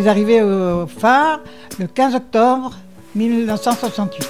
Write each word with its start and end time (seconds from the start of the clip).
suis 0.00 0.08
arrivée 0.10 0.42
au 0.42 0.86
phare 0.86 1.40
le 1.78 1.86
15 1.86 2.16
octobre 2.16 2.74
1968. 3.14 4.28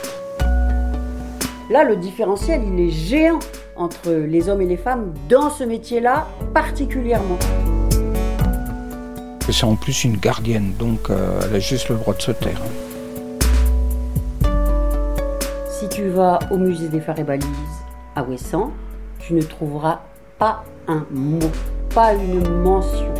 Là, 1.71 1.83
le 1.83 1.97
différentiel, 1.97 2.63
il 2.73 2.81
est 2.87 2.91
géant 2.91 3.41
entre 3.75 4.13
les 4.13 4.49
hommes 4.49 4.61
et 4.61 4.67
les 4.67 4.77
femmes 4.77 5.13
dans 5.29 5.51
ce 5.51 5.65
métier-là 5.65 6.29
particulièrement. 6.55 7.39
C'est 9.51 9.65
en 9.65 9.75
plus 9.75 10.05
une 10.05 10.19
gardienne, 10.19 10.73
donc 10.79 11.11
euh, 11.11 11.41
elle 11.43 11.57
a 11.57 11.59
juste 11.59 11.89
le 11.89 11.97
droit 11.97 12.15
de 12.15 12.23
se 12.23 12.31
taire. 12.31 12.63
Si 15.69 15.89
tu 15.89 16.09
vas 16.09 16.39
au 16.53 16.59
musée 16.59 16.89
des 16.89 17.01
phares 17.01 17.19
et 17.19 17.25
balises 17.25 17.49
à 18.15 18.23
Ouessant, 18.23 18.71
tu 19.19 19.35
ne 19.35 19.43
trouveras 19.43 20.03
pas 20.39 20.65
un 20.87 21.05
mot, 21.11 21.51
pas 21.93 22.15
une 22.15 22.63
mention. 22.63 23.16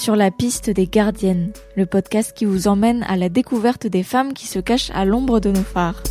Sur 0.00 0.16
la 0.16 0.30
piste 0.30 0.70
des 0.70 0.86
gardiennes, 0.86 1.52
le 1.76 1.84
podcast 1.84 2.32
qui 2.34 2.46
vous 2.46 2.68
emmène 2.68 3.02
à 3.02 3.18
la 3.18 3.28
découverte 3.28 3.86
des 3.86 4.02
femmes 4.02 4.32
qui 4.32 4.46
se 4.46 4.58
cachent 4.58 4.90
à 4.94 5.04
l'ombre 5.04 5.40
de 5.40 5.50
nos 5.50 5.62
phares. 5.62 6.02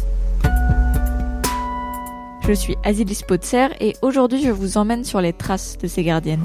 Je 2.47 2.53
suis 2.53 2.75
Azilis 2.83 3.15
Spotzer 3.15 3.69
et 3.81 3.95
aujourd'hui 4.03 4.43
je 4.43 4.51
vous 4.51 4.77
emmène 4.77 5.03
sur 5.03 5.21
les 5.21 5.33
traces 5.33 5.75
de 5.79 5.87
ces 5.87 6.03
gardiennes. 6.03 6.43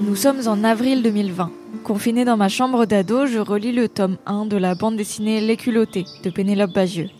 Nous 0.00 0.16
sommes 0.16 0.48
en 0.48 0.64
avril 0.64 1.04
2020. 1.04 1.61
Confiné 1.84 2.24
dans 2.24 2.36
ma 2.36 2.48
chambre 2.48 2.86
d'ado, 2.86 3.26
je 3.26 3.40
relis 3.40 3.72
le 3.72 3.88
tome 3.88 4.16
1 4.26 4.46
de 4.46 4.56
la 4.56 4.76
bande 4.76 4.96
dessinée 4.96 5.40
Les 5.40 5.56
culottés 5.56 6.04
de 6.22 6.30
Pénélope 6.30 6.72
Bagieux. 6.72 7.10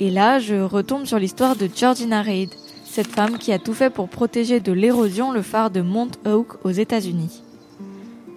Et 0.00 0.10
là, 0.10 0.40
je 0.40 0.56
retombe 0.56 1.04
sur 1.04 1.20
l'histoire 1.20 1.54
de 1.54 1.68
Georgina 1.72 2.22
Reid, 2.22 2.50
cette 2.84 3.06
femme 3.06 3.38
qui 3.38 3.52
a 3.52 3.60
tout 3.60 3.72
fait 3.72 3.90
pour 3.90 4.08
protéger 4.08 4.58
de 4.58 4.72
l'érosion 4.72 5.30
le 5.30 5.42
phare 5.42 5.70
de 5.70 5.80
Mount 5.80 6.10
Oak 6.26 6.64
aux 6.64 6.70
États-Unis. 6.70 7.42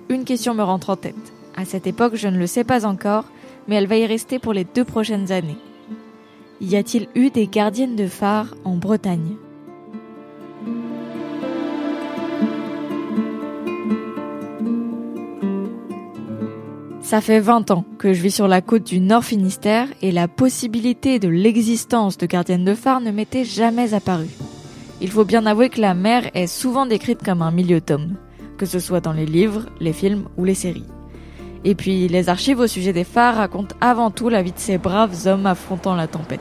Une 0.09 0.25
question 0.25 0.53
me 0.53 0.63
rentre 0.63 0.91
en 0.91 0.95
tête. 0.95 1.33
À 1.55 1.65
cette 1.65 1.87
époque, 1.87 2.15
je 2.15 2.27
ne 2.27 2.37
le 2.37 2.47
sais 2.47 2.63
pas 2.63 2.85
encore, 2.85 3.25
mais 3.67 3.75
elle 3.75 3.87
va 3.87 3.97
y 3.97 4.05
rester 4.05 4.37
pour 4.37 4.53
les 4.53 4.63
deux 4.63 4.85
prochaines 4.85 5.31
années. 5.31 5.57
Y 6.61 6.75
a-t-il 6.75 7.07
eu 7.15 7.31
des 7.31 7.47
gardiennes 7.47 7.95
de 7.95 8.07
phare 8.07 8.53
en 8.63 8.75
Bretagne? 8.75 9.37
Ça 17.05 17.21
fait 17.21 17.39
20 17.39 17.69
ans 17.69 17.85
que 17.99 18.13
je 18.13 18.21
vis 18.23 18.33
sur 18.33 18.47
la 18.47 18.61
côte 18.61 18.83
du 18.83 18.99
Nord 18.99 19.23
Finistère 19.23 19.87
et 20.01 20.11
la 20.11 20.27
possibilité 20.27 21.19
de 21.19 21.27
l'existence 21.27 22.17
de 22.17 22.25
gardiennes 22.25 22.65
de 22.65 22.73
phare 22.73 22.99
ne 22.99 23.11
m'était 23.11 23.45
jamais 23.45 23.93
apparue. 23.93 24.31
Il 25.01 25.11
faut 25.11 25.23
bien 25.23 25.45
avouer 25.45 25.69
que 25.69 25.79
la 25.79 25.93
mer 25.93 26.31
est 26.33 26.47
souvent 26.47 26.87
décrite 26.87 27.23
comme 27.23 27.43
un 27.43 27.51
milieu 27.51 27.79
tome, 27.79 28.15
que 28.57 28.65
ce 28.65 28.79
soit 28.79 29.01
dans 29.01 29.13
les 29.13 29.27
livres, 29.27 29.67
les 29.79 29.93
films 29.93 30.25
ou 30.37 30.45
les 30.45 30.55
séries. 30.55 30.87
Et 31.63 31.75
puis, 31.75 32.07
les 32.07 32.27
archives 32.27 32.57
au 32.57 32.65
sujet 32.65 32.91
des 32.91 33.03
phares 33.03 33.35
racontent 33.35 33.75
avant 33.81 34.09
tout 34.09 34.29
la 34.29 34.41
vie 34.41 34.53
de 34.53 34.57
ces 34.57 34.79
braves 34.79 35.27
hommes 35.27 35.45
affrontant 35.45 35.93
la 35.93 36.07
tempête. 36.07 36.39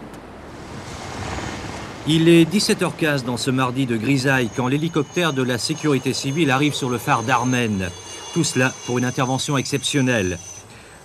Il 2.07 2.27
est 2.27 2.51
17h15 2.51 3.27
dans 3.27 3.37
ce 3.37 3.51
mardi 3.51 3.85
de 3.85 3.98
grisaille 3.98 4.48
quand 4.57 4.69
l'hélicoptère 4.69 5.35
de 5.35 5.42
la 5.42 5.59
sécurité 5.59 6.15
civile 6.15 6.51
arrive 6.51 6.73
sur 6.73 6.89
le 6.89 6.97
phare 6.97 7.23
d'Armen. 7.23 7.91
Tout 8.33 8.45
cela 8.45 8.73
pour 8.87 8.97
une 8.97 9.05
intervention 9.05 9.59
exceptionnelle. 9.59 10.39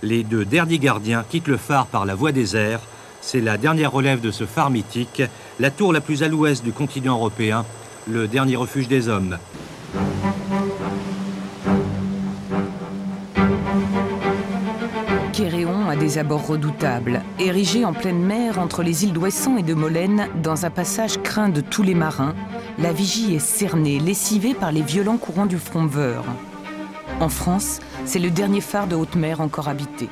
Les 0.02 0.22
deux 0.22 0.44
derniers 0.44 0.78
gardiens 0.78 1.24
quittent 1.28 1.48
le 1.48 1.56
phare 1.56 1.86
par 1.86 2.06
la 2.06 2.14
voie 2.14 2.32
des 2.32 2.56
airs. 2.56 2.80
C'est 3.20 3.40
la 3.40 3.58
dernière 3.58 3.92
relève 3.92 4.20
de 4.20 4.30
ce 4.30 4.44
phare 4.44 4.70
mythique, 4.70 5.22
la 5.58 5.70
tour 5.70 5.92
la 5.92 6.00
plus 6.00 6.22
à 6.22 6.28
l'ouest 6.28 6.64
du 6.64 6.72
continent 6.72 7.16
européen, 7.16 7.66
le 8.08 8.26
dernier 8.26 8.56
refuge 8.56 8.88
des 8.88 9.08
hommes. 9.08 9.36
Quéréon 15.34 15.88
a 15.88 15.96
des 15.96 16.18
abords 16.18 16.46
redoutables, 16.46 17.22
érigé 17.38 17.84
en 17.84 17.92
pleine 17.92 18.22
mer 18.22 18.58
entre 18.58 18.82
les 18.82 19.04
îles 19.04 19.12
d'Ouessant 19.12 19.58
et 19.58 19.62
de 19.62 19.74
Molène, 19.74 20.28
dans 20.42 20.64
un 20.64 20.70
passage 20.70 21.22
craint 21.22 21.50
de 21.50 21.60
tous 21.60 21.82
les 21.82 21.94
marins, 21.94 22.34
la 22.78 22.92
vigie 22.92 23.34
est 23.34 23.38
cernée, 23.38 23.98
lessivée 23.98 24.54
par 24.54 24.72
les 24.72 24.82
violents 24.82 25.18
courants 25.18 25.46
du 25.46 25.58
Fromveur. 25.58 26.24
En 27.20 27.28
France, 27.28 27.80
c'est 28.06 28.18
le 28.18 28.30
dernier 28.30 28.60
phare 28.60 28.86
de 28.86 28.96
haute 28.96 29.14
mer 29.14 29.40
encore 29.40 29.68
habité. 29.68 30.08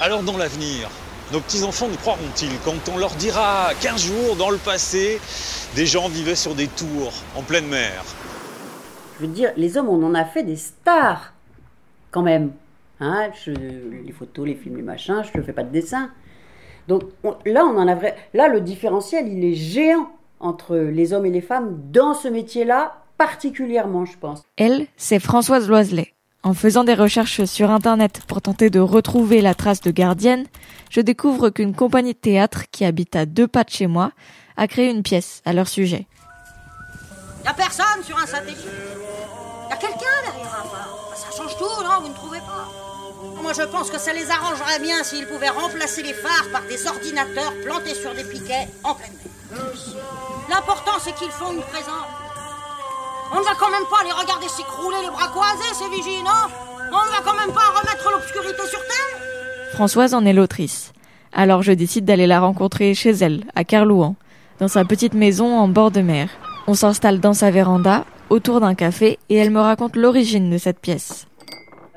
Alors 0.00 0.22
dans 0.22 0.36
l'avenir, 0.36 0.88
nos 1.32 1.38
petits-enfants 1.40 1.86
nous 1.88 1.96
croiront-ils 1.96 2.58
quand 2.64 2.92
on 2.92 2.98
leur 2.98 3.10
dira 3.14 3.70
qu'un 3.80 3.96
jour, 3.96 4.34
dans 4.36 4.50
le 4.50 4.56
passé, 4.58 5.20
des 5.76 5.86
gens 5.86 6.08
vivaient 6.08 6.34
sur 6.34 6.54
des 6.54 6.66
tours 6.66 7.12
en 7.36 7.42
pleine 7.42 7.66
mer? 7.68 8.02
Je 9.20 9.26
veux 9.26 9.32
dire, 9.32 9.52
les 9.56 9.76
hommes, 9.76 9.88
on 9.88 10.02
en 10.04 10.14
a 10.14 10.24
fait 10.24 10.42
des 10.42 10.56
stars, 10.56 11.32
quand 12.10 12.22
même. 12.22 12.50
Hein, 12.98 13.30
je- 13.44 13.50
les 13.52 14.12
photos, 14.12 14.46
les 14.46 14.54
films, 14.56 14.76
les 14.76 14.82
machins, 14.82 15.22
je 15.32 15.38
ne 15.38 15.44
fais 15.44 15.52
pas 15.52 15.62
de 15.64 15.70
dessin. 15.70 16.10
Donc 16.88 17.02
on- 17.22 17.36
là, 17.46 17.64
on 17.64 17.76
en 17.78 17.86
a 17.86 17.94
vrai. 17.94 18.16
Là, 18.34 18.48
le 18.48 18.60
différentiel, 18.60 19.28
il 19.28 19.44
est 19.44 19.54
géant 19.54 20.10
entre 20.40 20.76
les 20.76 21.12
hommes 21.12 21.26
et 21.26 21.30
les 21.30 21.40
femmes 21.40 21.78
dans 21.92 22.14
ce 22.14 22.26
métier-là, 22.26 22.96
particulièrement, 23.16 24.04
je 24.04 24.18
pense. 24.18 24.42
Elle, 24.56 24.86
c'est 24.96 25.20
Françoise 25.20 25.68
Loiselet. 25.68 26.12
En 26.44 26.54
faisant 26.54 26.82
des 26.82 26.94
recherches 26.94 27.44
sur 27.44 27.70
Internet 27.70 28.22
pour 28.26 28.42
tenter 28.42 28.68
de 28.68 28.80
retrouver 28.80 29.42
la 29.42 29.54
trace 29.54 29.80
de 29.80 29.92
gardienne, 29.92 30.46
je 30.90 31.00
découvre 31.00 31.50
qu'une 31.50 31.72
compagnie 31.72 32.14
de 32.14 32.18
théâtre 32.18 32.64
qui 32.72 32.84
habite 32.84 33.14
à 33.14 33.26
deux 33.26 33.46
pas 33.46 33.62
de 33.62 33.70
chez 33.70 33.86
moi 33.86 34.10
a 34.56 34.66
créé 34.66 34.90
une 34.90 35.04
pièce 35.04 35.40
à 35.44 35.52
leur 35.52 35.68
sujet. 35.68 36.06
Y 37.44 37.48
a 37.48 37.54
personne 37.54 38.02
sur 38.04 38.18
un 38.18 38.26
satellite. 38.26 38.58
Y 38.58 39.72
a 39.72 39.76
quelqu'un 39.76 40.18
derrière 40.24 40.46
un 40.46 40.68
phare. 40.68 41.12
Ça 41.14 41.36
change 41.36 41.56
tout, 41.56 41.82
non 41.84 42.00
Vous 42.02 42.08
ne 42.08 42.14
trouvez 42.14 42.40
pas 42.40 42.68
Moi, 43.40 43.52
je 43.52 43.62
pense 43.62 43.90
que 43.90 43.98
ça 43.98 44.12
les 44.12 44.28
arrangerait 44.28 44.80
bien 44.80 45.04
s'ils 45.04 45.26
pouvaient 45.26 45.48
remplacer 45.48 46.02
les 46.02 46.14
phares 46.14 46.48
par 46.50 46.62
des 46.62 46.88
ordinateurs 46.88 47.52
plantés 47.64 47.94
sur 47.94 48.14
des 48.14 48.24
piquets 48.24 48.68
en 48.82 48.96
pleine 48.96 49.12
mer. 49.12 49.62
L'important, 50.50 50.98
c'est 51.00 51.14
qu'ils 51.14 51.30
font 51.30 51.52
une 51.52 51.62
présence. 51.62 52.21
On 53.34 53.38
ne 53.40 53.44
va 53.44 53.52
quand 53.58 53.70
même 53.70 53.86
pas 53.90 54.04
les 54.04 54.12
regarder 54.12 54.48
s'écrouler 54.48 54.96
les 55.02 55.10
bras 55.10 55.28
croisés, 55.28 55.72
ces 55.74 55.88
vigies, 55.88 56.22
non 56.22 56.30
On 56.88 57.04
ne 57.06 57.10
va 57.10 57.22
quand 57.24 57.34
même 57.38 57.54
pas 57.54 57.70
remettre 57.78 58.10
l'obscurité 58.12 58.62
sur 58.68 58.80
terre 58.80 59.72
Françoise 59.74 60.14
en 60.14 60.24
est 60.26 60.32
l'autrice. 60.34 60.92
Alors 61.32 61.62
je 61.62 61.72
décide 61.72 62.04
d'aller 62.04 62.26
la 62.26 62.40
rencontrer 62.40 62.92
chez 62.94 63.10
elle, 63.10 63.44
à 63.54 63.64
Kerlouan, 63.64 64.16
dans 64.58 64.68
sa 64.68 64.84
petite 64.84 65.14
maison 65.14 65.58
en 65.58 65.66
bord 65.68 65.90
de 65.90 66.02
mer. 66.02 66.28
On 66.66 66.74
s'installe 66.74 67.20
dans 67.20 67.32
sa 67.32 67.50
véranda, 67.50 68.04
autour 68.28 68.60
d'un 68.60 68.74
café, 68.74 69.18
et 69.30 69.36
elle 69.36 69.50
me 69.50 69.60
raconte 69.60 69.96
l'origine 69.96 70.50
de 70.50 70.58
cette 70.58 70.78
pièce. 70.78 71.26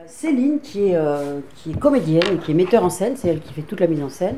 Céline, 0.08 0.60
qui 0.62 0.88
est, 0.90 0.96
euh, 0.96 1.42
qui 1.58 1.72
est 1.72 1.80
comédienne 1.80 2.36
et 2.36 2.38
qui 2.38 2.52
est 2.52 2.56
metteur 2.56 2.84
en 2.86 2.90
scène, 2.90 3.16
c'est 3.18 3.28
elle 3.28 3.42
qui 3.42 3.54
fait 3.54 3.62
toute 3.64 3.82
la 3.82 3.88
mise 3.88 4.02
en 4.02 4.10
scène, 4.10 4.38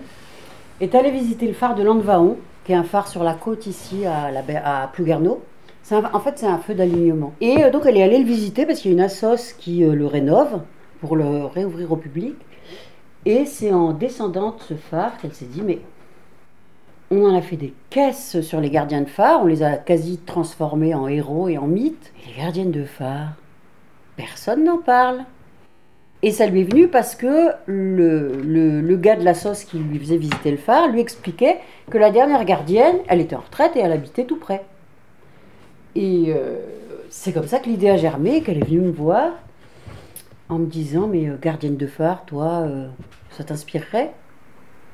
est 0.82 0.96
allée 0.96 1.12
visiter 1.12 1.48
le 1.48 1.54
phare 1.54 1.76
de 1.76 1.84
Landvaon, 1.84 2.38
qui 2.66 2.72
est 2.72 2.76
un 2.76 2.84
phare 2.84 3.08
sur 3.08 3.24
la 3.24 3.34
côte 3.36 3.68
ici 3.68 4.06
à, 4.06 4.32
la, 4.32 4.42
baie- 4.42 4.62
à 4.64 4.90
Plouguerneau. 4.92 5.44
En 5.92 6.20
fait, 6.20 6.38
c'est 6.38 6.48
un 6.48 6.58
feu 6.58 6.74
d'alignement. 6.74 7.34
Et 7.40 7.64
euh, 7.64 7.72
donc, 7.72 7.84
elle 7.86 7.96
est 7.96 8.04
allée 8.04 8.20
le 8.20 8.26
visiter 8.26 8.66
parce 8.66 8.82
qu'il 8.82 8.92
y 8.92 8.94
a 8.94 8.98
une 8.98 9.04
assoce 9.04 9.54
qui 9.54 9.86
euh, 9.86 9.94
le 9.94 10.06
rénove 10.06 10.62
pour 11.00 11.16
le 11.16 11.46
réouvrir 11.46 11.94
au 11.94 11.96
public. 11.96 12.36
Et 13.26 13.46
c'est 13.46 13.72
en 13.72 13.94
descendant 13.94 14.52
de 14.52 14.62
ce 14.62 14.74
phare 14.74 15.18
qu'elle 15.18 15.34
s'est 15.34 15.46
dit, 15.46 15.62
mais 15.62 15.80
on 17.10 17.24
en 17.24 17.36
a 17.36 17.42
fait 17.42 17.56
des 17.56 17.74
caisses 17.90 18.42
sur 18.42 18.60
les 18.60 18.70
gardiens 18.70 19.02
de 19.02 19.10
phare, 19.10 19.42
on 19.42 19.46
les 19.46 19.64
a 19.64 19.78
quasi 19.78 20.18
transformés 20.18 20.94
en 20.94 21.08
héros 21.08 21.48
et 21.48 21.58
en 21.58 21.68
mythes. 21.68 22.12
Et 22.24 22.32
les 22.32 22.44
gardiennes 22.44 22.72
de 22.72 22.84
phare, 22.84 23.30
personne 24.18 24.66
n'en 24.66 24.80
parle. 24.80 25.24
Et 26.22 26.32
ça 26.32 26.48
lui 26.48 26.62
est 26.62 26.72
venu 26.72 26.90
parce 26.90 27.16
que 27.16 27.52
le 27.68 28.96
gars 28.96 29.16
de 29.16 29.24
la 29.24 29.36
sauce 29.36 29.64
qui 29.64 29.78
lui 29.78 30.00
faisait 30.00 30.18
visiter 30.18 30.52
le 30.52 30.58
phare 30.58 30.90
lui 30.90 31.00
expliquait 31.00 31.60
que 31.90 31.98
la 31.98 32.12
dernière 32.12 32.44
gardienne, 32.44 32.98
elle 33.08 33.22
était 33.22 33.36
en 33.36 33.42
retraite 33.42 33.76
et 33.76 33.80
elle 33.80 33.92
habitait 33.92 34.26
tout 34.26 34.40
près. 34.40 34.66
Et 35.98 36.26
euh, 36.28 36.58
c'est 37.10 37.34
comme 37.34 37.48
ça 37.48 37.58
que 37.58 37.68
l'idée 37.68 37.90
a 37.90 37.98
germé, 37.98 38.44
qu'elle 38.44 38.60
est 38.60 38.66
venue 38.66 38.82
me 38.82 38.92
voir 38.92 39.32
en 40.48 40.60
me 40.60 40.68
disant 40.68 41.08
Mais 41.08 41.28
euh, 41.28 41.38
gardienne 41.42 41.76
de 41.76 41.88
phare, 41.88 42.24
toi, 42.26 42.66
euh, 42.68 42.88
ça 43.32 43.44
t'inspirerait? 43.44 44.14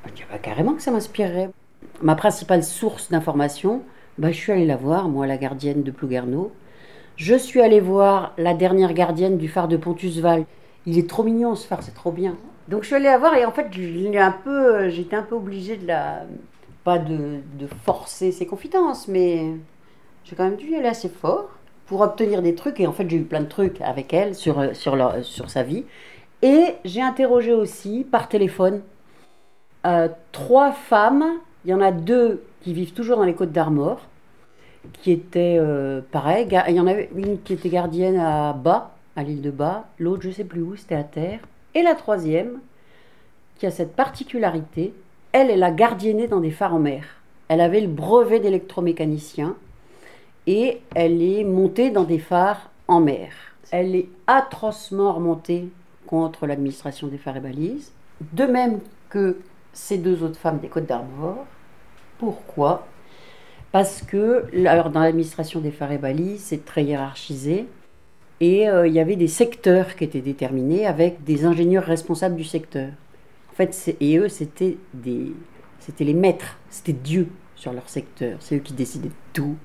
Je 0.08 0.14
dis 0.14 0.24
bah, 0.32 0.38
Carrément 0.38 0.74
que 0.74 0.82
ça 0.82 0.92
m'inspirerait. 0.92 1.50
Ma 2.02 2.16
principale 2.16 2.64
source 2.64 3.12
d'information, 3.12 3.82
bah, 4.18 4.32
je 4.32 4.38
suis 4.38 4.54
allée 4.54 4.66
la 4.66 4.78
voir, 4.78 5.10
moi, 5.10 5.28
la 5.28 5.36
gardienne 5.36 5.84
de 5.84 5.92
Plouguerneau. 5.92 6.54
Je 7.18 7.36
suis 7.36 7.60
allée 7.60 7.82
voir 7.82 8.34
la 8.38 8.54
dernière 8.54 8.94
gardienne 8.94 9.38
du 9.38 9.50
phare 9.50 9.68
de 9.68 9.76
Pontusval. 9.76 10.46
Il 10.86 10.98
est 10.98 11.10
trop 11.10 11.24
mignon 11.24 11.56
ce 11.56 11.68
phare, 11.68 11.84
c'est 11.84 11.94
trop 11.94 12.14
bien. 12.14 12.38
Donc 12.70 12.84
je 12.84 12.88
suis 12.88 12.96
allée 12.96 13.06
la 13.06 13.18
voir 13.18 13.36
et 13.36 13.44
en 13.44 13.52
fait, 13.52 13.68
je 13.72 13.82
l'ai 13.82 14.18
un 14.18 14.32
peu, 14.32 14.88
j'étais 14.88 15.18
un 15.18 15.24
peu 15.24 15.36
obligée 15.36 15.76
de 15.76 15.86
la, 15.86 16.22
pas 16.86 16.98
de, 16.98 17.42
de 17.60 17.68
forcer 17.84 18.32
ses 18.32 18.46
confidences, 18.46 19.10
mais 19.10 19.52
j'ai 20.24 20.36
quand 20.36 20.44
même 20.44 20.56
dû 20.56 20.70
y 20.70 20.76
aller 20.76 20.88
assez 20.88 21.10
fort 21.10 21.50
pour 21.86 22.02
obtenir 22.02 22.42
des 22.42 22.56
trucs. 22.56 22.80
Et 22.80 22.88
en 22.88 22.94
fait, 22.94 23.10
j'ai 23.10 23.18
eu 23.18 23.24
plein 23.24 23.42
de 23.42 23.48
trucs 23.48 23.82
avec 23.82 24.14
elle 24.14 24.36
sur, 24.36 24.60
euh, 24.60 24.74
sur, 24.74 24.96
leur- 24.96 25.24
sur 25.24 25.50
sa 25.50 25.64
vie. 25.64 25.86
Et 26.42 26.76
j'ai 26.86 27.02
interrogé 27.02 27.54
aussi 27.54 28.06
par 28.10 28.30
téléphone 28.30 28.82
euh, 29.86 30.10
trois 30.32 30.72
femmes. 30.72 31.26
Il 31.66 31.72
y 31.72 31.74
en 31.74 31.82
a 31.82 31.92
deux 31.92 32.44
qui 32.62 32.74
vivent 32.74 32.94
toujours 32.94 33.18
dans 33.18 33.24
les 33.24 33.34
Côtes 33.36 33.52
d'Armor, 33.52 34.02
qui 35.02 35.12
étaient 35.12 35.58
euh, 35.60 36.02
pareil. 36.12 36.48
Il 36.68 36.76
y 36.76 36.80
en 36.80 36.88
avait 36.88 37.10
une 37.16 37.42
qui 37.42 37.54
était 37.54 37.70
gardienne 37.70 38.18
à 38.18 38.54
Bas, 38.54 38.96
à 39.16 39.24
l'île 39.24 39.42
de 39.42 39.52
Bas. 39.52 39.86
L'autre, 40.00 40.24
je 40.24 40.32
sais 40.32 40.44
plus 40.44 40.62
où, 40.62 40.76
c'était 40.76 40.96
à 40.96 41.04
terre. 41.04 41.40
Et 41.76 41.82
la 41.82 41.96
troisième, 41.96 42.60
qui 43.58 43.66
a 43.66 43.72
cette 43.72 43.96
particularité, 43.96 44.94
elle, 45.32 45.50
elle 45.50 45.64
a 45.64 45.72
gardienné 45.72 46.28
dans 46.28 46.40
des 46.40 46.52
phares 46.52 46.76
en 46.76 46.80
mer. 46.80 47.04
Elle 47.48 47.62
avait 47.62 47.82
le 47.82 47.88
brevet 47.88 48.40
d'électromécanicien 48.40 49.56
et 50.48 50.82
elle 50.96 51.22
est 51.22 51.44
montée 51.44 51.90
dans 51.92 52.04
des 52.04 52.20
phares 52.20 52.70
en 52.88 53.00
mer. 53.00 53.32
Elle 53.72 53.96
est 53.96 54.10
atrocement 54.28 55.14
remontée 55.14 55.70
contre 56.06 56.46
l'administration 56.46 57.08
des 57.08 57.18
phares 57.18 57.38
et 57.38 57.42
balises, 57.42 57.92
de 58.34 58.46
même 58.46 58.80
que 59.10 59.38
ces 59.74 59.98
deux 59.98 60.24
autres 60.24 60.40
femmes 60.40 60.60
des 60.60 60.68
Côtes 60.68 60.86
d'Armor. 60.86 61.46
Pourquoi? 62.20 62.88
Parce 63.72 64.04
que 64.04 64.46
alors, 64.68 64.92
dans 64.92 65.00
l'administration 65.00 65.60
des 65.60 65.72
phares 65.72 65.92
et 65.92 65.98
balises, 65.98 66.42
c'est 66.44 66.64
très 66.64 66.84
hiérarchisé. 66.84 67.68
Et 68.40 68.70
euh, 68.70 68.88
il 68.88 68.94
y 68.94 69.00
avait 69.00 69.16
des 69.16 69.28
secteurs 69.28 69.96
qui 69.96 70.04
étaient 70.04 70.22
déterminés 70.22 70.86
avec 70.86 71.24
des 71.24 71.46
ingénieurs 71.46 71.84
responsables 71.84 72.36
du 72.36 72.44
secteur. 72.44 72.90
En 73.52 73.56
fait, 73.56 73.96
et 74.00 74.18
eux, 74.18 74.30
c'était 74.30 74.78
c'était 75.80 76.04
les 76.04 76.14
maîtres, 76.14 76.58
c'était 76.70 76.94
Dieu 76.94 77.28
sur 77.56 77.74
leur 77.74 77.90
secteur. 77.90 78.38
C'est 78.42 78.58
eux 78.58 78.60
qui 78.60 78.74
décidaient 78.74 79.10
de 79.10 79.14
tout. 79.34 79.56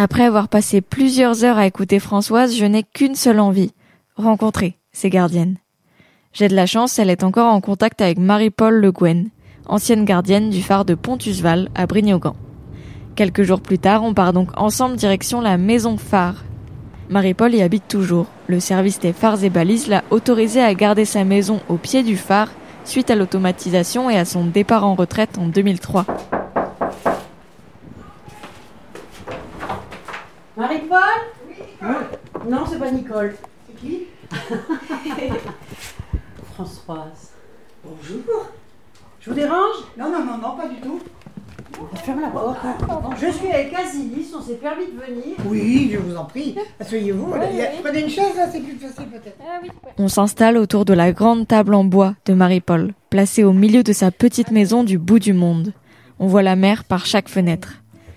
Après 0.00 0.22
avoir 0.22 0.46
passé 0.46 0.80
plusieurs 0.80 1.42
heures 1.42 1.58
à 1.58 1.66
écouter 1.66 1.98
Françoise, 1.98 2.54
je 2.54 2.64
n'ai 2.64 2.84
qu'une 2.84 3.16
seule 3.16 3.40
envie, 3.40 3.72
rencontrer 4.14 4.78
ces 4.92 5.10
gardiennes. 5.10 5.56
J'ai 6.32 6.46
de 6.46 6.54
la 6.54 6.66
chance, 6.66 7.00
elle 7.00 7.10
est 7.10 7.24
encore 7.24 7.52
en 7.52 7.60
contact 7.60 8.00
avec 8.00 8.16
Marie-Paul 8.16 8.74
Le 8.74 8.92
Guen, 8.92 9.30
ancienne 9.66 10.04
gardienne 10.04 10.50
du 10.50 10.62
phare 10.62 10.84
de 10.84 10.94
Pontusval 10.94 11.68
à 11.74 11.86
Brignogan. 11.86 12.34
Quelques 13.16 13.42
jours 13.42 13.60
plus 13.60 13.80
tard, 13.80 14.04
on 14.04 14.14
part 14.14 14.32
donc 14.32 14.50
ensemble 14.56 14.94
direction 14.94 15.40
la 15.40 15.58
maison 15.58 15.96
phare. 15.96 16.44
Marie-Paul 17.10 17.52
y 17.52 17.62
habite 17.62 17.88
toujours. 17.88 18.26
Le 18.46 18.60
service 18.60 19.00
des 19.00 19.12
phares 19.12 19.42
et 19.42 19.50
balises 19.50 19.88
l'a 19.88 20.04
autorisée 20.10 20.62
à 20.62 20.74
garder 20.74 21.06
sa 21.06 21.24
maison 21.24 21.58
au 21.68 21.76
pied 21.76 22.04
du 22.04 22.16
phare 22.16 22.52
suite 22.84 23.10
à 23.10 23.16
l'automatisation 23.16 24.08
et 24.10 24.16
à 24.16 24.24
son 24.24 24.44
départ 24.44 24.86
en 24.86 24.94
retraite 24.94 25.38
en 25.38 25.48
2003. 25.48 26.06
Marie-Paul 30.58 30.98
Oui, 31.82 31.88
Non, 32.50 32.64
c'est 32.68 32.78
pas 32.80 32.90
Nicole. 32.90 33.34
C'est 33.66 33.76
qui 33.80 34.02
Françoise. 36.54 37.32
Bonjour. 37.84 38.48
Je 39.20 39.30
vous 39.30 39.36
dérange? 39.36 39.76
Non, 39.96 40.10
non, 40.10 40.24
non, 40.24 40.38
non, 40.38 40.56
pas 40.56 40.66
du 40.68 40.80
tout. 40.80 41.00
Ferme 42.04 42.20
la 42.22 42.28
porte. 42.28 42.56
Je 43.20 43.30
suis 43.30 43.48
avec 43.52 43.72
Asilis, 43.72 44.32
on 44.36 44.42
s'est 44.42 44.54
permis 44.54 44.86
de 44.86 44.98
venir. 45.00 45.36
Oui, 45.46 45.90
je 45.92 45.98
vous 45.98 46.16
en 46.16 46.24
prie. 46.24 46.56
Asseyez-vous. 46.80 47.32
Il 47.52 47.56
y 47.56 47.62
a- 47.62 47.68
Prenez 47.84 48.02
une 48.02 48.08
chaise, 48.10 48.34
là, 48.36 48.48
c'est 48.50 48.60
plus 48.60 48.76
facile 48.78 49.08
peut-être. 49.10 49.36
On 49.96 50.08
s'installe 50.08 50.56
autour 50.56 50.84
de 50.84 50.92
la 50.94 51.12
grande 51.12 51.46
table 51.46 51.74
en 51.74 51.84
bois 51.84 52.14
de 52.26 52.34
Marie-Paul, 52.34 52.94
placée 53.10 53.44
au 53.44 53.52
milieu 53.52 53.84
de 53.84 53.92
sa 53.92 54.10
petite 54.10 54.50
maison 54.50 54.82
du 54.82 54.98
bout 54.98 55.20
du 55.20 55.32
monde. 55.34 55.72
On 56.18 56.26
voit 56.26 56.42
la 56.42 56.56
mer 56.56 56.82
par 56.82 57.06
chaque 57.06 57.28
fenêtre. 57.28 57.74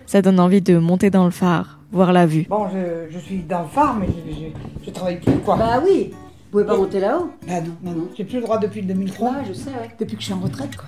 Ça 0.08 0.24
donne 0.24 0.40
envie 0.40 0.62
de 0.62 0.78
monter 0.80 1.12
dans 1.12 1.26
le 1.26 1.32
phare, 1.32 1.78
voir 1.92 2.12
la 2.14 2.26
vue. 2.26 2.46
Bon, 2.50 2.68
je, 2.70 3.12
je 3.14 3.20
suis 3.20 3.40
dans 3.44 3.64
le 3.64 3.68
phare, 3.68 3.96
mais 3.96 4.08
je, 4.08 4.34
je, 4.34 4.86
je 4.86 4.92
travaille 4.92 5.20
plus, 5.20 5.38
quoi. 5.40 5.56
Bah 5.58 5.82
oui. 5.84 6.12
Vous 6.12 6.58
pouvez 6.60 6.66
pas 6.66 6.76
monter 6.76 7.00
là-haut 7.00 7.32
Ah 7.50 7.62
non, 7.62 7.76
non, 7.84 7.92
non. 7.92 8.08
J'ai 8.16 8.26
plus 8.26 8.36
le 8.38 8.42
droit 8.42 8.58
depuis 8.58 8.82
le 8.82 8.88
2003. 8.88 9.30
Ouais, 9.30 9.36
je 9.48 9.54
sais, 9.54 9.70
ouais. 9.70 9.90
Depuis 10.00 10.16
que 10.16 10.22
je 10.22 10.26
suis 10.26 10.34
en 10.34 10.40
retraite, 10.40 10.76
quoi. 10.76 10.88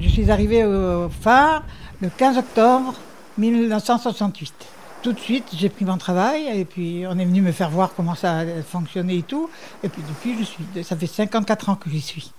Je 0.00 0.08
suis 0.08 0.30
arrivée 0.30 0.64
au 0.64 1.08
phare 1.08 1.64
le 2.00 2.08
15 2.08 2.38
octobre 2.38 2.94
1968. 3.38 4.54
Tout 5.02 5.12
de 5.14 5.18
suite, 5.18 5.46
j'ai 5.54 5.70
pris 5.70 5.86
mon 5.86 5.96
travail 5.96 6.46
et 6.48 6.64
puis 6.66 7.04
on 7.08 7.18
est 7.18 7.24
venu 7.24 7.40
me 7.40 7.52
faire 7.52 7.70
voir 7.70 7.94
comment 7.94 8.14
ça 8.14 8.44
fonctionnait 8.62 9.16
et 9.18 9.22
tout. 9.22 9.48
Et 9.82 9.88
puis 9.88 10.02
depuis, 10.06 10.38
je 10.38 10.44
suis, 10.44 10.64
ça 10.84 10.94
fait 10.94 11.06
54 11.06 11.70
ans 11.70 11.76
que 11.76 11.88
j'y 11.88 12.02
suis. 12.02 12.32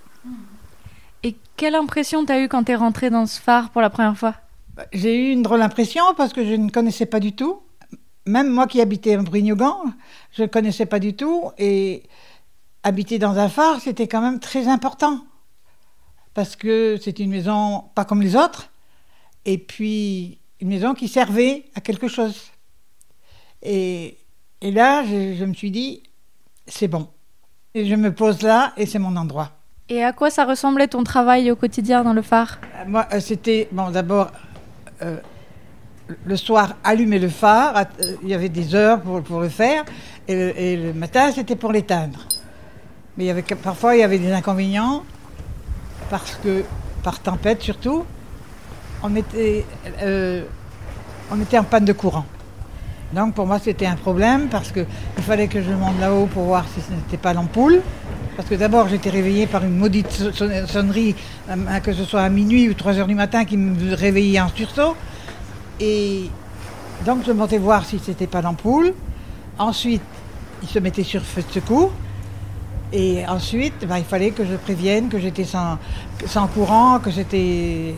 Et 1.24 1.36
quelle 1.58 1.75
impression 1.75 2.25
t'as 2.25 2.40
eu 2.40 2.48
quand 2.48 2.63
t'es 2.63 2.75
rentré 2.75 3.10
dans 3.10 3.25
ce 3.25 3.40
phare 3.40 3.69
pour 3.72 3.81
la 3.81 3.90
première 3.90 4.18
fois? 4.18 4.36
J'ai 4.94 5.16
eu 5.16 5.31
une 5.31 5.42
drôle 5.42 5.62
impression 5.62 6.04
parce 6.16 6.34
que 6.34 6.46
je 6.46 6.54
ne 6.54 6.69
connaissais 6.69 7.06
pas 7.06 7.19
du 7.19 7.34
tout. 7.34 7.62
Même 8.28 8.50
moi 8.50 8.68
qui 8.68 8.80
habitais 8.81 9.16
à 9.16 9.22
Brignogan, 9.22 9.96
je 10.31 10.44
ne 10.44 10.48
connaissais 10.48 10.86
pas 10.86 11.00
du 11.00 11.16
tout. 11.16 11.52
Et 11.57 12.04
habiter 12.84 13.18
dans 13.18 13.38
un 13.38 13.50
phare, 13.50 13.80
c'était 13.81 14.07
quand 14.07 14.22
même 14.22 14.40
très 14.40 14.68
important. 14.68 15.19
Parce 16.34 16.56
que 16.56 16.98
c'était 17.02 17.24
une 17.24 17.31
maison 17.31 17.86
pas 17.96 18.06
comme 18.06 18.22
les 18.22 18.36
autres. 18.36 18.69
Et 19.46 19.57
puis, 19.57 20.41
une 20.62 20.69
maison 20.69 20.94
qui 20.94 21.08
servait 21.08 21.66
à 21.75 21.81
quelque 21.81 22.08
chose. 22.08 22.52
Et, 23.63 24.18
et 24.62 24.72
là, 24.72 25.04
je, 25.04 25.36
je 25.36 25.46
me 25.46 25.54
suis 25.54 25.72
dit, 25.72 26.04
c'est 26.68 26.88
bon. 26.88 27.08
Et 27.74 27.86
je 27.86 27.96
me 27.96 28.13
pose 28.13 28.42
là 28.42 28.74
et 28.78 28.86
c'est 28.86 29.00
mon 29.00 29.16
endroit. 29.16 29.52
Et 29.90 30.04
à 30.04 30.13
quoi 30.13 30.30
ça 30.30 30.46
ressemblait 30.46 30.88
ton 30.88 31.04
travail 31.04 31.52
au 31.52 31.56
quotidien 31.56 32.04
dans 32.04 32.13
le 32.13 32.22
phare? 32.22 32.60
Euh, 32.78 32.86
Moi, 32.88 33.08
euh, 33.13 33.19
c'était, 33.19 33.68
bon, 33.72 33.90
d'abord, 33.90 34.31
euh, 35.02 35.18
le 36.25 36.38
soir, 36.38 36.75
allumer 36.84 37.19
le 37.19 37.30
phare. 37.30 37.86
Il 38.22 38.30
y 38.30 38.34
avait 38.34 38.50
des 38.50 38.75
heures 38.75 39.02
pour, 39.02 39.22
pour 39.22 39.42
le 39.42 39.50
faire. 39.50 39.84
Et 40.28 40.36
le, 40.36 40.60
et 40.60 40.78
le 40.78 40.94
matin, 40.94 41.31
c'était 41.31 41.56
pour 41.56 41.72
l'éteindre. 41.72 42.28
Mais 43.18 43.25
il 43.25 43.28
y 43.28 43.31
avait, 43.31 43.44
que- 43.44 43.56
parfois, 43.56 43.96
il 43.96 44.00
y 44.00 44.04
avait 44.04 44.19
des 44.19 44.31
inconvénients. 44.31 45.04
Parce 46.10 46.36
que, 46.36 46.64
par 47.04 47.19
tempête 47.22 47.62
surtout, 47.62 48.06
on 49.03 49.15
était, 49.15 49.65
euh, 50.03 50.44
on 51.31 51.39
était 51.42 51.57
en 51.57 51.63
panne 51.63 51.86
de 51.86 51.94
courant. 51.94 52.25
Donc, 53.13 53.33
pour 53.33 53.45
moi, 53.45 53.59
c'était 53.59 53.86
un 53.88 53.95
problème 53.95 54.48
parce 54.50 54.71
qu'il 54.71 54.86
fallait 55.24 55.48
que 55.48 55.62
je 55.62 55.71
monte 55.71 56.00
là-haut 56.00 56.27
pour 56.27 56.44
voir 56.44 56.65
si 56.74 56.81
ce 56.81 56.92
n'était 56.92 57.18
pas 57.18 57.33
l'ampoule. 57.33 57.81
Parce 58.38 58.48
que 58.48 58.56
d'abord, 58.56 58.88
j'étais 58.88 59.09
réveillée 59.09 59.47
par 59.47 59.66
une 59.66 59.76
maudite 59.78 60.09
so- 60.09 60.31
son- 60.31 60.66
sonnerie, 60.66 61.16
euh, 61.49 61.80
que 61.83 61.92
ce 61.92 62.06
soit 62.06 62.21
à 62.21 62.30
minuit 62.30 62.69
ou 62.69 62.73
3 62.73 62.97
heures 62.97 63.07
du 63.07 63.16
matin, 63.16 63.44
qui 63.44 63.57
me 63.57 63.94
réveillait 63.94 64.40
en 64.40 64.47
sursaut. 64.49 64.95
Et 65.81 66.30
donc, 67.06 67.23
je 67.28 67.33
montais 67.33 67.57
voir 67.57 67.85
si 67.85 67.99
c'était 67.99 68.28
pas 68.28 68.42
l'ampoule. 68.42 68.94
Ensuite, 69.59 70.02
il 70.64 70.69
se 70.69 70.80
mettait 70.80 71.04
sur 71.04 71.21
feu 71.21 71.42
de 71.45 71.52
secours. 71.52 71.92
Et 72.94 73.26
ensuite, 73.28 73.85
ben, 73.87 73.97
il 73.97 74.04
fallait 74.06 74.31
que 74.31 74.45
je 74.45 74.56
prévienne 74.56 75.09
que 75.09 75.19
j'étais 75.19 75.45
sans 75.45 76.47
courant, 76.47 76.99
que 76.99 77.11
j'étais 77.11 77.94